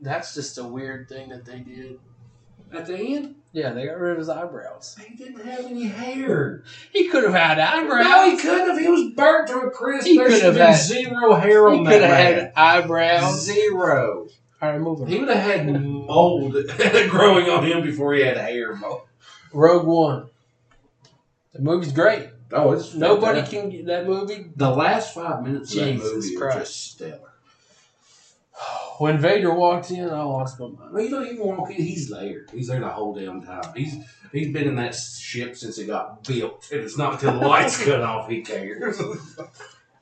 That's 0.00 0.34
just 0.34 0.56
a 0.56 0.64
weird 0.64 1.06
thing 1.06 1.28
that 1.28 1.44
they 1.44 1.58
did. 1.58 1.98
At 2.72 2.86
the 2.86 2.96
end, 2.96 3.34
Yeah, 3.52 3.72
they 3.72 3.86
got 3.86 3.98
rid 3.98 4.12
of 4.12 4.18
his 4.18 4.28
eyebrows. 4.28 4.96
he 5.08 5.14
didn't 5.16 5.44
have 5.44 5.64
any 5.64 5.84
hair. 5.84 6.62
He 6.92 7.08
could 7.08 7.24
have 7.24 7.32
had 7.32 7.58
eyebrows. 7.58 8.04
No, 8.04 8.30
he 8.30 8.36
couldn't 8.36 8.68
have. 8.68 8.78
He 8.78 8.88
was 8.88 9.12
burnt 9.14 9.48
to 9.48 9.58
a 9.60 9.70
crisp. 9.70 10.06
He 10.06 10.18
there 10.18 10.30
should 10.30 10.42
have 10.42 10.54
been 10.54 10.66
had- 10.66 10.76
zero 10.76 11.34
hair 11.34 11.66
on 11.66 11.72
He 11.74 11.78
on 11.80 11.86
could 11.86 12.02
have 12.02 12.10
had 12.10 12.52
eyebrows. 12.54 13.42
Zero. 13.44 14.28
All 14.60 14.68
right, 14.70 14.80
moving. 14.80 15.04
On. 15.06 15.10
He 15.10 15.18
would 15.18 15.28
have 15.28 15.38
had 15.42 15.66
mold 15.82 16.52
growing 17.10 17.48
on 17.48 17.64
him 17.64 17.82
before 17.82 18.12
he 18.14 18.22
had 18.22 18.36
hair. 18.36 18.74
Mold. 18.76 19.02
Rogue 19.52 19.86
One. 19.86 20.26
The 21.54 21.60
movie's 21.62 21.92
great. 21.92 22.28
Oh, 22.52 22.72
it's 22.72 22.94
Nobody 22.94 23.40
fantastic. 23.40 23.60
can 23.60 23.70
get 23.70 23.86
that 23.86 24.06
movie. 24.06 24.50
The 24.56 24.70
last 24.70 25.14
five 25.14 25.42
minutes 25.42 25.72
of 25.74 25.80
that 25.80 25.92
Jesus 25.92 26.12
movie 26.32 26.36
are 26.44 26.52
just 26.60 26.90
stellar. 26.92 27.32
When 28.98 29.18
Vader 29.18 29.54
walked 29.54 29.90
in, 29.92 30.08
I 30.10 30.22
lost 30.22 30.58
my 30.58 30.66
mind. 30.66 30.92
Well, 30.92 31.02
you 31.04 31.10
don't 31.10 31.26
even 31.26 31.46
walk 31.46 31.70
in. 31.70 31.76
He's 31.76 32.08
there. 32.10 32.46
He's 32.52 32.66
there 32.66 32.80
the 32.80 32.88
whole 32.88 33.14
damn 33.14 33.42
time. 33.42 33.72
He's 33.76 33.94
he's 34.32 34.52
been 34.52 34.66
in 34.66 34.74
that 34.76 34.94
ship 34.94 35.56
since 35.56 35.78
it 35.78 35.86
got 35.86 36.24
built, 36.24 36.68
and 36.72 36.80
it's 36.80 36.98
not 36.98 37.14
until 37.14 37.38
the 37.38 37.46
lights 37.46 37.82
cut 37.84 38.00
off 38.00 38.28
he 38.28 38.42
cares. 38.42 39.00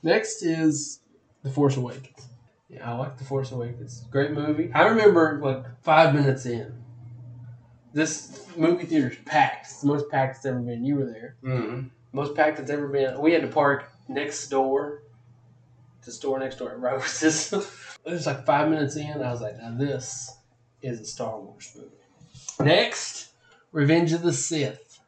Next 0.02 0.42
is 0.42 1.00
The 1.42 1.50
Force 1.50 1.76
Awakens. 1.76 2.28
Yeah, 2.70 2.90
I 2.90 2.96
like 2.96 3.18
The 3.18 3.24
Force 3.24 3.52
Awakens. 3.52 4.04
Great 4.10 4.30
movie. 4.32 4.70
I 4.74 4.86
remember 4.86 5.38
like 5.42 5.64
five 5.82 6.14
minutes 6.14 6.46
in. 6.46 6.72
This 7.92 8.46
movie 8.56 8.84
theater's 8.84 9.16
packed. 9.24 9.66
It's 9.66 9.80
the 9.80 9.86
most 9.88 10.10
packed 10.10 10.36
it's 10.38 10.46
ever 10.46 10.58
been. 10.58 10.84
You 10.84 10.96
were 10.96 11.06
there. 11.06 11.36
mm-hmm. 11.42 11.88
Most 12.12 12.34
packed 12.34 12.58
it's 12.58 12.70
ever 12.70 12.88
been. 12.88 13.20
We 13.20 13.32
had 13.32 13.42
to 13.42 13.48
park 13.48 13.90
next 14.08 14.48
door. 14.48 15.02
The 16.06 16.12
store 16.12 16.38
next 16.38 16.58
door 16.58 16.70
at 16.70 16.78
Rose's. 16.78 17.52
it 18.04 18.12
was 18.12 18.26
like 18.26 18.46
five 18.46 18.70
minutes 18.70 18.94
in. 18.94 19.10
I 19.10 19.32
was 19.32 19.40
like, 19.40 19.58
now 19.58 19.74
this 19.76 20.36
is 20.80 21.00
a 21.00 21.04
Star 21.04 21.40
Wars 21.40 21.72
movie. 21.74 22.70
Next, 22.70 23.30
Revenge 23.72 24.12
of 24.12 24.22
the 24.22 24.32
Sith. 24.32 25.00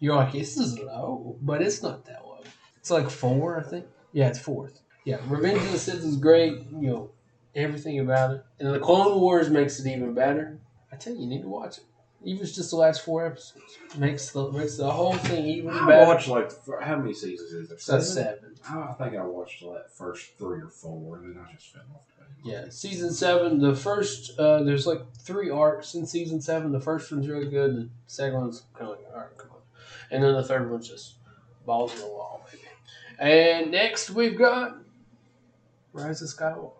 You're 0.00 0.16
like, 0.16 0.32
this 0.32 0.56
is 0.56 0.80
low, 0.80 1.36
but 1.40 1.62
it's 1.62 1.80
not 1.80 2.06
that 2.06 2.26
low. 2.26 2.40
It's 2.78 2.90
like 2.90 3.08
four, 3.08 3.60
I 3.60 3.62
think. 3.62 3.86
Yeah, 4.12 4.26
it's 4.26 4.40
fourth. 4.40 4.80
Yeah, 5.04 5.20
Revenge 5.28 5.62
of 5.62 5.70
the 5.70 5.78
Sith 5.78 6.04
is 6.04 6.16
great. 6.16 6.54
You 6.72 6.88
know, 6.88 7.10
everything 7.54 8.00
about 8.00 8.32
it. 8.32 8.44
And 8.58 8.74
the 8.74 8.80
Clone 8.80 9.20
Wars 9.20 9.48
makes 9.48 9.78
it 9.78 9.88
even 9.88 10.12
better. 10.12 10.58
I 10.92 10.96
tell 10.96 11.14
you, 11.14 11.20
you 11.20 11.28
need 11.28 11.42
to 11.42 11.48
watch 11.48 11.78
it. 11.78 11.84
Even 12.22 12.44
just 12.44 12.70
the 12.70 12.76
last 12.76 13.02
four 13.04 13.26
episodes. 13.26 13.78
Makes 13.96 14.30
the 14.30 14.50
makes 14.52 14.76
the 14.76 14.90
whole 14.90 15.14
thing 15.14 15.46
even 15.46 15.70
I 15.70 15.86
better. 15.86 16.06
watched 16.06 16.28
like 16.28 16.50
how 16.82 16.96
many 16.96 17.14
seasons 17.14 17.52
is 17.52 17.68
there? 17.68 18.00
Seven. 18.00 18.54
I 18.68 18.92
think 18.98 19.16
I 19.16 19.24
watched 19.24 19.60
the 19.60 19.84
first 19.92 20.36
three 20.36 20.60
or 20.60 20.68
four, 20.68 21.16
and 21.16 21.34
then 21.34 21.42
I 21.42 21.52
just 21.54 21.72
fell 21.72 21.82
off. 21.94 22.02
Yeah, 22.42 22.66
season 22.70 23.12
seven. 23.12 23.60
The 23.60 23.74
first, 23.74 24.38
uh, 24.38 24.62
there's 24.62 24.86
like 24.86 25.02
three 25.18 25.50
arcs 25.50 25.94
in 25.94 26.06
season 26.06 26.40
seven. 26.40 26.72
The 26.72 26.80
first 26.80 27.12
one's 27.12 27.28
really 27.28 27.48
good. 27.50 27.76
The 27.76 27.88
second 28.06 28.40
one's 28.40 28.62
kind 28.74 28.90
of 28.90 28.96
like, 28.96 29.06
all 29.12 29.20
right, 29.20 29.36
come 29.36 29.50
on. 29.50 29.58
And 30.10 30.24
then 30.24 30.32
the 30.34 30.42
third 30.42 30.70
one's 30.70 30.88
just 30.88 31.16
balls 31.66 31.92
in 31.94 32.00
the 32.00 32.06
wall, 32.06 32.46
baby. 32.50 32.64
And 33.18 33.70
next 33.70 34.10
we've 34.10 34.38
got 34.38 34.78
Rise 35.92 36.22
of 36.22 36.28
Skywalker. 36.28 36.72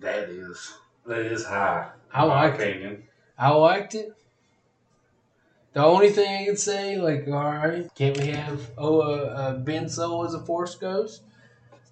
That 0.00 0.28
is 0.28 0.74
that 1.06 1.20
is 1.20 1.44
high. 1.44 1.90
I 2.12 2.24
liked 2.24 2.60
it. 2.60 3.04
I 3.38 3.50
liked 3.50 3.94
it. 3.94 4.12
The 5.72 5.84
only 5.84 6.10
thing 6.10 6.42
I 6.42 6.44
can 6.46 6.56
say, 6.56 6.96
like, 6.96 7.26
all 7.28 7.32
right, 7.34 7.88
can't 7.94 8.16
we 8.18 8.28
have 8.28 8.70
oh 8.78 9.00
uh, 9.00 9.04
uh, 9.04 9.58
Ben 9.58 9.88
Solo 9.88 10.24
as 10.24 10.34
a 10.34 10.40
Force 10.40 10.74
Ghost? 10.74 11.22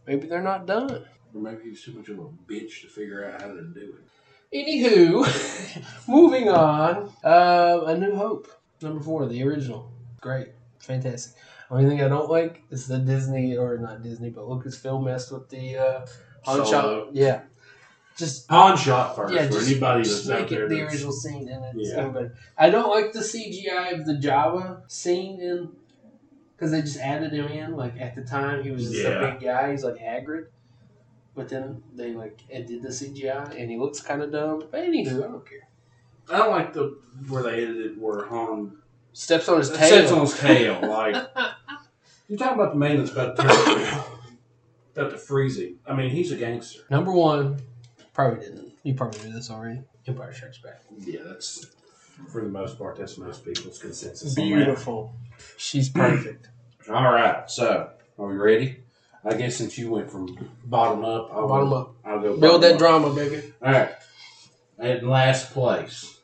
Maybe 0.06 0.26
they're 0.26 0.42
not 0.42 0.66
done. 0.66 1.04
Or 1.34 1.40
maybe 1.40 1.64
he 1.64 1.70
was 1.70 1.82
too 1.82 1.92
much 1.92 2.08
of 2.08 2.18
a 2.18 2.28
bitch 2.48 2.82
to 2.82 2.88
figure 2.88 3.30
out 3.30 3.42
how 3.42 3.48
to 3.48 3.62
do 3.62 3.94
it. 3.98 4.06
Anywho, 4.54 6.08
moving 6.08 6.48
on. 6.48 7.12
Uh, 7.22 7.82
a 7.86 7.98
New 7.98 8.14
Hope, 8.14 8.48
number 8.80 9.02
four, 9.02 9.26
the 9.26 9.42
original. 9.42 9.90
Great, 10.20 10.48
fantastic. 10.78 11.34
Only 11.70 11.88
thing 11.88 12.00
I 12.00 12.08
don't 12.08 12.30
like 12.30 12.62
is 12.70 12.86
the 12.86 12.98
Disney 12.98 13.56
or 13.56 13.76
not 13.78 14.02
Disney, 14.02 14.30
but 14.30 14.44
Lucasfilm 14.44 15.04
messed 15.04 15.32
with 15.32 15.48
the 15.48 15.76
uh, 15.76 16.06
Han 16.44 16.64
Solo. 16.64 17.08
Yeah, 17.12 17.42
just 18.16 18.48
Han 18.50 18.76
shot 18.76 19.14
first. 19.16 19.34
yeah, 19.34 19.46
for 19.46 19.52
just, 19.54 19.70
anybody 19.70 20.02
just 20.02 20.26
that's 20.26 20.42
out 20.42 20.48
there 20.48 20.64
it 20.66 20.68
the 20.70 20.82
original 20.82 21.12
scene, 21.12 21.48
and 21.48 21.78
it's 21.80 21.90
Yeah. 21.90 22.28
I 22.56 22.70
don't 22.70 22.90
like 22.90 23.12
the 23.12 23.20
CGI 23.20 23.92
of 23.92 24.06
the 24.06 24.14
Jabba 24.14 24.90
scene 24.90 25.40
in 25.40 25.70
because 26.54 26.70
they 26.70 26.80
just 26.80 26.98
added 26.98 27.32
him 27.32 27.46
in. 27.48 27.76
Like 27.76 28.00
at 28.00 28.14
the 28.14 28.22
time, 28.22 28.62
he 28.62 28.70
was 28.70 28.84
just 28.90 29.02
Yeah. 29.04 29.20
a 29.20 29.30
big 29.32 29.40
guy. 29.40 29.70
He's 29.72 29.84
like 29.84 29.96
Hagrid. 29.96 30.46
But 31.34 31.50
then 31.50 31.82
they 31.94 32.12
like 32.14 32.40
it 32.48 32.66
did 32.66 32.82
the 32.82 32.88
CGI 32.88 33.54
and 33.60 33.70
he 33.70 33.76
looks 33.76 34.00
kind 34.00 34.22
of 34.22 34.32
dumb. 34.32 34.64
But 34.70 34.80
anywho, 34.80 35.18
I 35.22 35.26
don't 35.28 35.46
care. 35.46 35.68
I 36.30 36.38
don't 36.38 36.50
like 36.50 36.72
the 36.72 36.98
where 37.28 37.42
they 37.42 37.62
edited 37.62 38.00
where 38.00 38.24
Han 38.26 38.78
Steps 39.12 39.48
on 39.48 39.58
his 39.58 39.70
tail. 39.70 39.86
Steps 39.86 40.12
on 40.12 40.20
his 40.22 40.38
tail. 40.38 40.80
Like 40.88 41.14
you're 42.28 42.38
talking 42.38 42.54
about 42.58 42.72
the 42.72 42.78
man 42.78 42.96
that's 42.96 43.12
about 43.12 43.36
to 43.36 44.04
about 44.96 45.10
to 45.10 45.18
freeze 45.18 45.58
him. 45.58 45.78
I 45.86 45.94
mean, 45.94 46.08
he's 46.10 46.32
a 46.32 46.36
gangster. 46.36 46.80
Number 46.90 47.12
one, 47.12 47.58
probably 48.16 48.44
didn't. 48.44 48.72
You 48.82 48.94
probably 48.94 49.20
knew 49.28 49.32
this 49.34 49.50
already. 49.50 49.80
Empire 50.08 50.32
Strikes 50.32 50.58
Back. 50.58 50.82
Yeah, 51.00 51.20
that's 51.24 51.66
for 52.32 52.40
the 52.42 52.48
most 52.48 52.78
part. 52.78 52.96
That's 52.96 53.18
most 53.18 53.44
people's 53.44 53.78
consensus. 53.78 54.36
on 54.36 54.48
that. 54.48 54.54
Beautiful. 54.56 55.14
She's 55.56 55.88
perfect. 55.90 56.48
All 56.90 57.12
right, 57.12 57.48
so 57.50 57.90
are 58.18 58.26
we 58.26 58.34
ready? 58.36 58.78
I 59.24 59.34
guess 59.34 59.56
since 59.56 59.76
you 59.76 59.90
went 59.90 60.10
from 60.10 60.50
bottom 60.64 61.04
up, 61.04 61.30
I'll 61.32 61.48
Bottom 61.48 61.70
go, 61.70 61.76
up. 61.76 61.94
I'll 62.04 62.20
go 62.20 62.36
Build 62.38 62.62
that 62.62 62.74
up. 62.74 62.78
drama, 62.78 63.12
baby. 63.14 63.52
All 63.62 63.72
right, 63.72 63.90
in 64.78 65.08
last 65.08 65.52
place, 65.52 66.18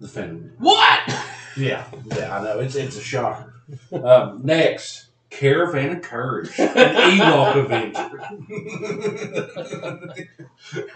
the 0.00 0.08
Phantom. 0.08 0.52
What? 0.58 1.00
Yeah, 1.56 1.86
yeah, 2.06 2.36
I 2.36 2.42
know 2.42 2.58
it's 2.58 2.74
it's 2.74 2.96
a 2.96 3.00
shocker. 3.00 3.54
Um, 3.92 4.40
next, 4.42 5.06
Caravan 5.38 5.96
of 5.96 6.02
Courage, 6.02 6.58
an 6.58 6.68
Ewok 7.18 7.56
Adventure. 7.64 8.20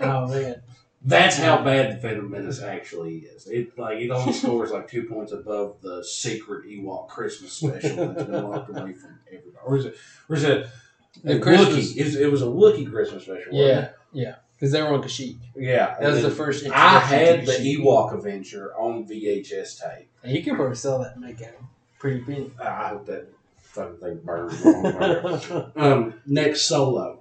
Oh 0.00 0.26
man. 0.28 0.62
That's 1.04 1.36
how 1.38 1.62
bad 1.62 1.92
the 1.96 2.00
Phantom 2.00 2.28
Menace 2.28 2.60
actually 2.60 3.18
is. 3.18 3.46
It 3.46 3.78
like 3.78 3.98
it 3.98 4.10
only 4.10 4.32
scores 4.32 4.72
like 4.72 4.88
two 4.88 5.04
points 5.04 5.30
above 5.32 5.80
the 5.80 6.02
secret 6.04 6.66
Ewok 6.66 7.08
Christmas 7.08 7.52
special 7.52 8.08
that's 8.12 8.24
been 8.24 8.48
locked 8.48 8.70
away 8.70 8.92
from 8.94 9.18
everybody. 9.28 9.56
Or 9.64 9.76
is 9.76 9.86
it? 9.86 9.96
Or 10.28 10.36
is 10.36 10.44
it? 10.44 10.66
The 11.22 11.36
a 11.36 11.40
Christmas- 11.40 11.92
Wookiee. 11.94 11.96
It 11.98 12.04
was, 12.04 12.16
it 12.16 12.30
was 12.32 12.42
a 12.42 12.46
Wookiee 12.46 12.90
Christmas 12.90 13.22
special. 13.24 13.52
wasn't 13.52 13.68
Yeah, 13.68 13.78
it? 13.84 13.94
yeah. 14.12 14.34
Because 14.54 14.72
they 14.72 14.82
were 14.82 14.88
on 14.88 15.02
Kashyyyk. 15.02 15.38
yeah. 15.56 15.94
That 16.00 16.10
was 16.12 16.22
the 16.22 16.30
first. 16.32 16.66
I 16.68 16.98
had 16.98 17.46
to 17.46 17.46
the. 17.46 17.76
Ewok 17.76 18.12
Adventure 18.12 18.74
on 18.76 19.06
VHS 19.06 19.80
tape. 19.80 20.10
And 20.24 20.32
You 20.36 20.42
can 20.42 20.56
probably 20.56 20.74
sell 20.74 20.98
that 20.98 21.12
and 21.14 21.24
make 21.24 21.40
a 21.40 21.52
pretty 22.00 22.22
penny. 22.22 22.50
I 22.60 22.88
hope 22.88 23.06
that 23.06 23.28
fucking 23.78 23.98
thing 23.98 24.20
burns. 24.24 24.60
wrong. 24.62 25.72
um, 25.76 26.14
next 26.26 26.62
Solo, 26.62 27.20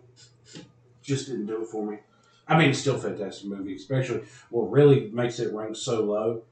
just 1.02 1.28
didn't 1.28 1.46
do 1.46 1.63
it 1.63 1.67
for 1.67 1.86
me. 1.86 2.00
I 2.48 2.58
mean, 2.58 2.70
it's 2.70 2.80
still 2.80 2.96
a 2.96 3.00
fantastic 3.00 3.48
movie. 3.48 3.76
Especially 3.76 4.22
what 4.50 4.72
really 4.72 5.10
makes 5.12 5.39
it 5.39 5.54
rank 5.54 5.76
so 5.76 6.04
low 6.04 6.43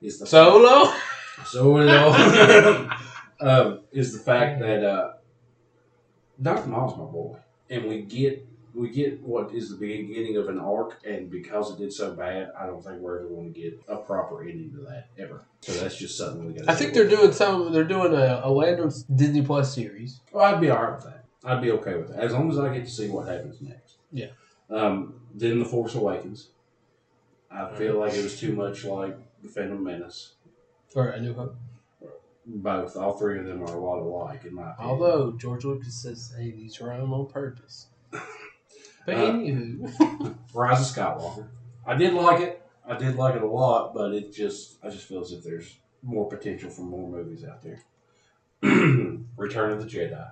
is 0.00 0.18
the 0.18 0.26
Solo. 0.26 0.92
Solo 1.46 2.88
um, 3.40 3.80
is 3.92 4.12
the 4.12 4.18
fact 4.18 4.60
that 4.60 4.84
uh, 4.84 5.12
Darth 6.40 6.66
Maul's 6.66 6.96
my 6.96 7.04
boy, 7.04 7.36
and 7.68 7.86
we 7.86 8.02
get 8.02 8.46
we 8.74 8.90
get 8.90 9.22
what 9.22 9.54
is 9.54 9.70
the 9.70 9.76
beginning 9.76 10.36
of 10.36 10.48
an 10.48 10.58
arc, 10.58 11.00
and 11.06 11.30
because 11.30 11.70
it 11.70 11.78
did 11.78 11.92
so 11.92 12.12
bad, 12.12 12.50
I 12.58 12.66
don't 12.66 12.82
think 12.82 13.00
we're 13.00 13.20
ever 13.20 13.28
going 13.28 13.52
to 13.52 13.60
get 13.60 13.80
a 13.88 13.96
proper 13.96 14.42
ending 14.42 14.72
to 14.72 14.78
that 14.88 15.08
ever. 15.18 15.44
So 15.60 15.72
that's 15.74 15.96
just 15.96 16.18
something 16.18 16.46
we 16.46 16.54
got. 16.54 16.68
I 16.68 16.74
think 16.74 16.92
they're 16.92 17.08
doing 17.08 17.32
some. 17.32 17.72
They're 17.72 17.84
doing 17.84 18.12
a, 18.12 18.42
a 18.44 18.50
Lando 18.50 18.90
Disney 19.14 19.42
Plus 19.42 19.74
series. 19.74 20.20
Well, 20.32 20.44
I'd 20.44 20.60
be 20.60 20.70
alright 20.70 20.96
with 20.96 21.04
that. 21.04 21.24
I'd 21.44 21.62
be 21.62 21.70
okay 21.72 21.94
with 21.96 22.08
that 22.08 22.20
as 22.20 22.32
long 22.32 22.50
as 22.50 22.58
I 22.58 22.74
get 22.74 22.84
to 22.84 22.90
see 22.90 23.08
what 23.08 23.28
happens 23.28 23.60
next. 23.60 23.98
Yeah. 24.12 24.28
Um, 24.70 25.14
then 25.34 25.58
the 25.58 25.64
Force 25.64 25.94
Awakens. 25.94 26.48
I 27.50 27.72
feel 27.76 28.00
like 28.00 28.14
it 28.14 28.24
was 28.24 28.38
too 28.38 28.52
much 28.52 28.84
like 28.84 29.16
the 29.42 29.48
Phantom 29.48 29.82
Menace. 29.82 30.34
Or 30.96 31.10
A 31.10 31.20
New 31.20 31.34
Hope. 31.34 31.56
Both, 32.46 32.96
all 32.96 33.16
three 33.16 33.38
of 33.38 33.46
them 33.46 33.62
are 33.62 33.74
a 33.74 33.80
lot 33.80 34.00
alike 34.00 34.44
in 34.44 34.54
my 34.54 34.72
opinion. 34.72 34.90
Although 34.90 35.32
George 35.32 35.64
Lucas 35.64 35.94
says, 35.94 36.34
"Hey, 36.36 36.50
these 36.50 36.78
rhyme 36.80 37.12
on 37.12 37.26
purpose." 37.26 37.86
But 39.06 39.16
Uh, 39.16 39.32
anywho, 39.32 40.34
Rise 40.54 40.80
of 40.90 40.96
Skywalker. 40.96 41.46
I 41.86 41.94
did 41.94 42.14
like 42.14 42.40
it. 42.40 42.62
I 42.86 42.96
did 42.96 43.16
like 43.16 43.34
it 43.34 43.42
a 43.42 43.46
lot, 43.46 43.94
but 43.94 44.12
it 44.14 44.32
just 44.32 44.76
I 44.82 44.90
just 44.90 45.06
feel 45.06 45.20
as 45.20 45.32
if 45.32 45.42
there's 45.42 45.78
more 46.02 46.28
potential 46.28 46.70
for 46.70 46.82
more 46.82 47.08
movies 47.08 47.44
out 47.44 47.62
there. 47.62 47.80
Return 49.36 49.72
of 49.72 49.80
the 49.82 49.86
Jedi. 49.88 50.30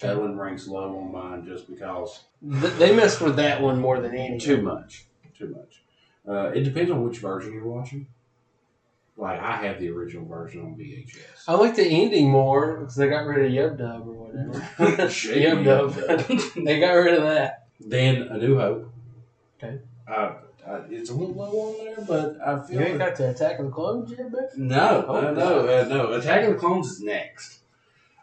That 0.00 0.18
one 0.18 0.36
ranks 0.38 0.68
low 0.68 0.96
on 0.96 1.12
mine 1.12 1.44
just 1.46 1.68
because 1.68 2.24
they 2.40 2.94
messed 2.94 3.20
with 3.20 3.36
that 3.36 3.60
one 3.60 3.80
more 3.80 4.00
than 4.00 4.14
any. 4.14 4.38
too 4.38 4.62
much, 4.62 5.06
too 5.36 5.48
much. 5.48 5.82
Uh, 6.28 6.50
it 6.50 6.62
depends 6.62 6.90
on 6.90 7.02
which 7.02 7.18
version 7.18 7.52
you're 7.52 7.66
watching. 7.66 8.06
Like 9.16 9.40
I 9.40 9.56
have 9.66 9.80
the 9.80 9.88
original 9.90 10.24
version 10.26 10.60
on 10.62 10.76
VHS. 10.76 11.18
I 11.48 11.54
like 11.54 11.74
the 11.74 11.84
ending 11.84 12.30
more 12.30 12.76
because 12.78 12.94
they 12.94 13.08
got 13.08 13.26
rid 13.26 13.46
of 13.46 13.50
Yub 13.52 13.78
Nub 13.78 14.06
or 14.06 14.12
whatever. 14.12 14.60
Yub 15.08 15.64
Nub. 15.64 16.64
they 16.64 16.78
got 16.78 16.92
rid 16.92 17.14
of 17.14 17.24
that. 17.24 17.66
Then 17.80 18.22
A 18.22 18.38
New 18.38 18.58
Hope. 18.58 18.92
Okay. 19.62 19.78
Uh, 20.06 20.34
uh, 20.66 20.82
it's 20.90 21.10
a 21.10 21.14
little 21.14 21.34
low 21.34 21.70
on 21.70 21.84
there, 21.84 22.04
but 22.06 22.40
I 22.46 22.60
feel 22.66 22.80
You 22.80 22.86
ain't 22.86 22.98
got 22.98 23.16
to 23.16 23.30
Attack 23.30 23.58
of 23.58 23.66
the 23.66 23.70
Clones 23.72 24.10
yet, 24.10 24.30
baby. 24.30 24.46
No, 24.56 25.04
Oh, 25.06 25.20
no, 25.20 25.34
no, 25.34 25.68
uh, 25.68 25.84
no. 25.88 26.12
Attack 26.12 26.44
of 26.44 26.54
the 26.54 26.58
Clones 26.58 26.90
is 26.90 27.00
next. 27.00 27.60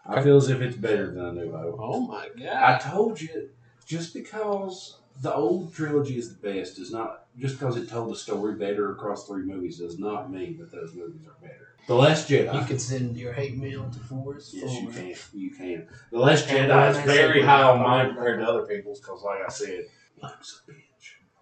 I 0.06 0.14
Okay. 0.16 0.24
feel 0.24 0.38
as 0.38 0.50
if 0.50 0.62
it's 0.62 0.76
better 0.78 1.08
than 1.12 1.26
A 1.26 1.32
New 1.32 1.52
Hope. 1.52 1.78
Oh 1.80 2.02
my 2.02 2.28
god! 2.38 2.48
I 2.48 2.78
told 2.78 3.20
you, 3.22 3.50
just 3.86 4.14
because 4.14 4.98
the 5.22 5.34
old 5.34 5.74
trilogy 5.74 6.18
is 6.18 6.36
the 6.36 6.54
best 6.54 6.78
does 6.78 6.92
not 6.92 7.26
just 7.38 7.60
because 7.60 7.78
it 7.78 7.90
told 7.90 8.12
the 8.12 8.16
story 8.16 8.56
better 8.56 8.92
across 8.92 9.28
three 9.28 9.44
movies 9.44 9.80
does 9.80 10.00
not 10.00 10.32
mean 10.32 10.58
that 10.58 10.72
those 10.72 10.94
movies 10.94 11.28
are 11.28 11.36
better. 11.42 11.76
The 11.88 11.96
Last 11.96 12.30
Jedi. 12.30 12.60
You 12.60 12.66
can 12.66 12.80
send 12.80 13.16
your 13.16 13.34
hate 13.34 13.58
mail 13.58 13.90
to 13.92 14.00
Forrest. 14.00 14.54
Yes, 14.54 14.82
you 14.82 14.88
can. 14.88 15.16
You 15.34 15.52
can. 15.52 15.88
The 16.12 16.18
Last 16.18 16.50
And 16.50 16.72
Jedi 16.72 16.90
is 16.92 16.98
very 16.98 17.42
high 17.44 17.64
on 17.64 17.82
mine 17.82 18.08
compared 18.08 18.40
to 18.40 18.46
other 18.46 18.66
people's 18.66 19.00
because, 19.00 19.22
like 19.22 19.40
I 19.46 19.50
said, 19.50 19.86
Luke's 20.22 20.64
a 20.68 20.72
bitch. 20.72 20.76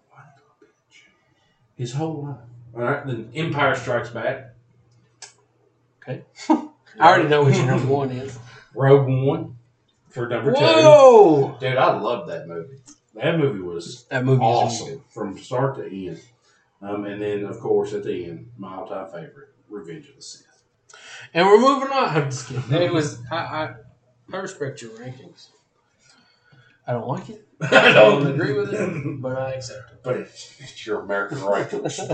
Why 0.10 0.22
a 0.22 0.66
bitch? 0.66 0.98
His 1.76 1.94
whole 1.94 2.24
life. 2.24 2.38
All 2.76 2.82
right, 2.82 3.06
then 3.06 3.30
Empire 3.36 3.76
Strikes 3.76 4.10
Back. 4.10 4.56
Okay. 6.02 6.24
I 7.00 7.10
already 7.10 7.30
know 7.30 7.44
what 7.44 7.56
your 7.56 7.66
number 7.66 7.88
one 7.88 8.12
is. 8.12 8.38
Rogue 8.76 9.08
One 9.08 9.56
for 10.10 10.28
number 10.28 10.52
two. 10.52 10.60
Whoa! 10.60 11.58
Dude, 11.60 11.78
I 11.78 11.98
love 11.98 12.28
that 12.28 12.48
movie. 12.48 12.78
That 13.16 13.38
movie 13.38 13.60
was 13.60 14.06
That 14.06 14.26
movie 14.26 14.42
awesome 14.44 15.04
from 15.10 15.38
start 15.38 15.76
to 15.78 15.86
end. 15.86 16.20
Um, 16.82 17.06
and 17.06 17.22
then, 17.22 17.46
of 17.46 17.60
course, 17.60 17.94
at 17.94 18.04
the 18.04 18.26
end, 18.26 18.52
my 18.58 18.76
all-time 18.76 19.06
favorite, 19.08 19.50
Revenge 19.70 20.10
of 20.10 20.16
the 20.18 20.22
Sith. 20.22 20.48
And 21.34 21.48
we're 21.48 21.60
moving 21.62 21.90
on. 21.90 22.10
I'm 22.18 22.30
just 22.30 22.48
kidding. 22.48 22.74
It 22.82 22.92
was. 22.92 23.20
I, 23.32 23.36
I, 23.38 23.76
I 24.34 24.38
respect 24.38 24.82
your 24.82 24.92
rankings. 24.92 25.48
I 26.86 26.92
don't 26.94 27.08
like 27.08 27.30
it. 27.30 27.48
I 27.62 27.94
don't 27.94 28.28
agree 28.28 28.54
with 28.54 28.74
it, 28.74 29.22
but 29.22 29.38
I 29.38 29.52
accept 29.54 29.92
it. 29.92 30.00
But 30.04 30.18
it's, 30.18 30.54
it's 30.60 30.86
your 30.86 31.02
American 31.02 31.42
right. 31.42 31.72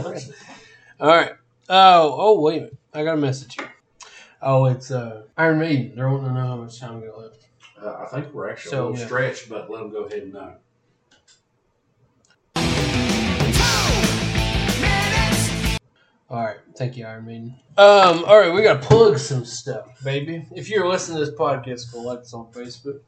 All 0.99 1.07
right. 1.07 1.31
Oh, 1.69 2.15
oh, 2.19 2.39
wait 2.41 2.57
a 2.57 2.61
minute. 2.61 2.77
I 2.93 3.03
got 3.03 3.13
a 3.13 3.17
message 3.17 3.55
here. 3.55 3.71
Oh, 4.41 4.65
it's 4.65 4.91
uh, 4.91 5.23
Iron 5.37 5.59
Maiden. 5.59 5.95
They're 5.95 6.07
wanting 6.09 6.27
to 6.27 6.33
know 6.33 6.47
how 6.47 6.55
much 6.57 6.79
time 6.79 7.01
we 7.01 7.07
got 7.07 7.17
left. 7.19 7.47
uh, 7.81 8.05
I 8.05 8.05
think 8.13 8.33
we're 8.33 8.49
actually 8.49 8.71
So, 8.71 8.83
a 8.83 8.85
little 8.89 8.99
yeah. 8.99 9.05
stretched, 9.05 9.49
but 9.49 9.69
let 9.71 9.79
them 9.79 9.91
go 9.91 10.03
ahead 10.03 10.23
and 10.23 10.33
know. 10.33 10.53
Thank 16.79 16.95
you, 16.95 17.05
Iron 17.05 17.25
Maiden. 17.25 17.55
Um. 17.77 18.23
All 18.23 18.39
right. 18.39 18.53
We 18.53 18.61
got 18.61 18.81
to 18.81 18.87
plug 18.87 19.17
some 19.17 19.43
stuff, 19.43 20.01
baby. 20.01 20.45
If 20.55 20.69
you're 20.69 20.87
listening 20.87 21.19
to 21.19 21.25
this 21.25 21.35
podcast, 21.35 21.91
go 21.91 21.99
like 21.99 22.19
us 22.19 22.33
on 22.33 22.53
Facebook. 22.53 23.01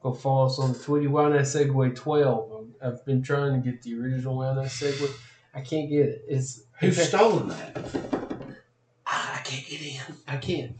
Go 0.00 0.12
follow 0.12 0.46
us 0.46 0.60
on 0.60 0.76
Twitter. 0.76 1.10
Why 1.10 1.28
not 1.28 1.40
Segway 1.40 1.96
12? 1.96 2.66
I've 2.80 3.04
been 3.04 3.20
trying 3.20 3.60
to 3.60 3.68
get 3.68 3.82
the 3.82 3.98
original 3.98 4.36
Why 4.36 4.54
not 4.54 4.66
Segway. 4.66 5.10
I 5.52 5.60
can't 5.60 5.90
get 5.90 6.06
it. 6.06 6.24
It's 6.28 6.60
Who's 6.78 7.02
stolen 7.08 7.48
that? 7.48 7.84
Ah, 9.08 9.40
I 9.40 9.42
can't 9.42 9.66
get 9.66 9.82
in. 9.82 10.14
I 10.28 10.36
can't. 10.36 10.76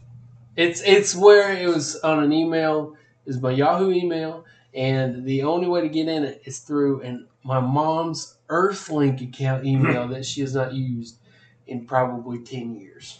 It's 0.55 0.81
it's 0.85 1.13
where 1.13 1.51
it 1.51 1.67
was 1.67 1.97
on 1.97 2.23
an 2.23 2.31
email. 2.31 2.95
Is 3.25 3.41
my 3.41 3.51
Yahoo 3.51 3.91
email, 3.91 4.45
and 4.73 5.25
the 5.25 5.43
only 5.43 5.67
way 5.67 5.81
to 5.81 5.89
get 5.89 6.07
in 6.07 6.23
it 6.23 6.43
is 6.45 6.59
through 6.59 7.01
and 7.01 7.27
my 7.43 7.59
mom's 7.59 8.37
Earthlink 8.47 9.21
account 9.21 9.65
email 9.65 10.07
that 10.13 10.25
she 10.25 10.39
has 10.39 10.55
not 10.55 10.73
used 10.73 11.17
in 11.69 11.85
probably 11.85 12.39
ten 12.39 12.75
years. 12.75 13.19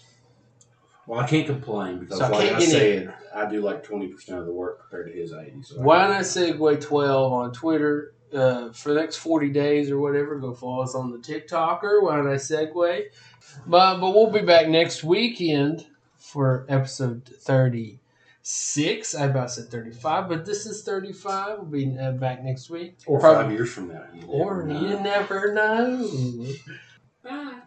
Well, 1.07 1.19
I 1.19 1.27
can't 1.27 1.47
complain 1.47 1.97
because, 1.99 2.19
So 2.19 2.25
I 2.25 2.29
like 2.29 2.41
can't 2.49 2.55
I 2.57 2.59
get 2.59 2.69
said, 2.69 3.13
I 3.33 3.49
do 3.49 3.61
like 3.61 3.83
20% 3.83 4.29
of 4.37 4.45
the 4.45 4.53
work 4.53 4.81
compared 4.81 5.07
to 5.11 5.19
his 5.19 5.33
80. 5.33 5.63
So 5.63 5.81
Why 5.81 6.07
not 6.07 6.21
Segway 6.21 6.79
twelve 6.79 7.33
on 7.33 7.51
Twitter? 7.51 8.13
Uh, 8.31 8.71
for 8.73 8.93
the 8.93 8.99
next 9.01 9.15
forty 9.17 9.49
days 9.49 9.89
or 9.89 9.97
whatever, 9.97 10.37
go 10.37 10.53
follow 10.53 10.83
us 10.83 10.93
on 10.93 11.09
the 11.11 11.17
TikToker. 11.17 12.03
Why 12.03 12.15
don't 12.15 12.27
I 12.27 12.35
segue? 12.35 13.05
But 13.65 13.99
but 13.99 14.11
we'll 14.11 14.29
be 14.29 14.41
back 14.41 14.67
next 14.67 15.03
weekend 15.03 15.87
for 16.15 16.63
episode 16.69 17.25
thirty 17.25 18.01
six. 18.43 19.15
I 19.15 19.25
about 19.25 19.49
said 19.49 19.71
thirty 19.71 19.89
five, 19.89 20.29
but 20.29 20.45
this 20.45 20.67
is 20.67 20.83
thirty 20.83 21.11
five. 21.11 21.57
We'll 21.57 21.65
be 21.71 21.97
uh, 21.97 22.11
back 22.11 22.43
next 22.43 22.69
week. 22.69 22.97
Or 23.07 23.19
Probably- 23.19 23.43
five 23.45 23.51
years 23.51 23.71
from 23.73 23.87
now. 23.87 24.03
You 24.13 24.27
Or 24.27 24.63
know. 24.63 24.79
you 24.79 24.99
never 24.99 25.51
know. 25.55 26.45
Bye. 27.23 27.61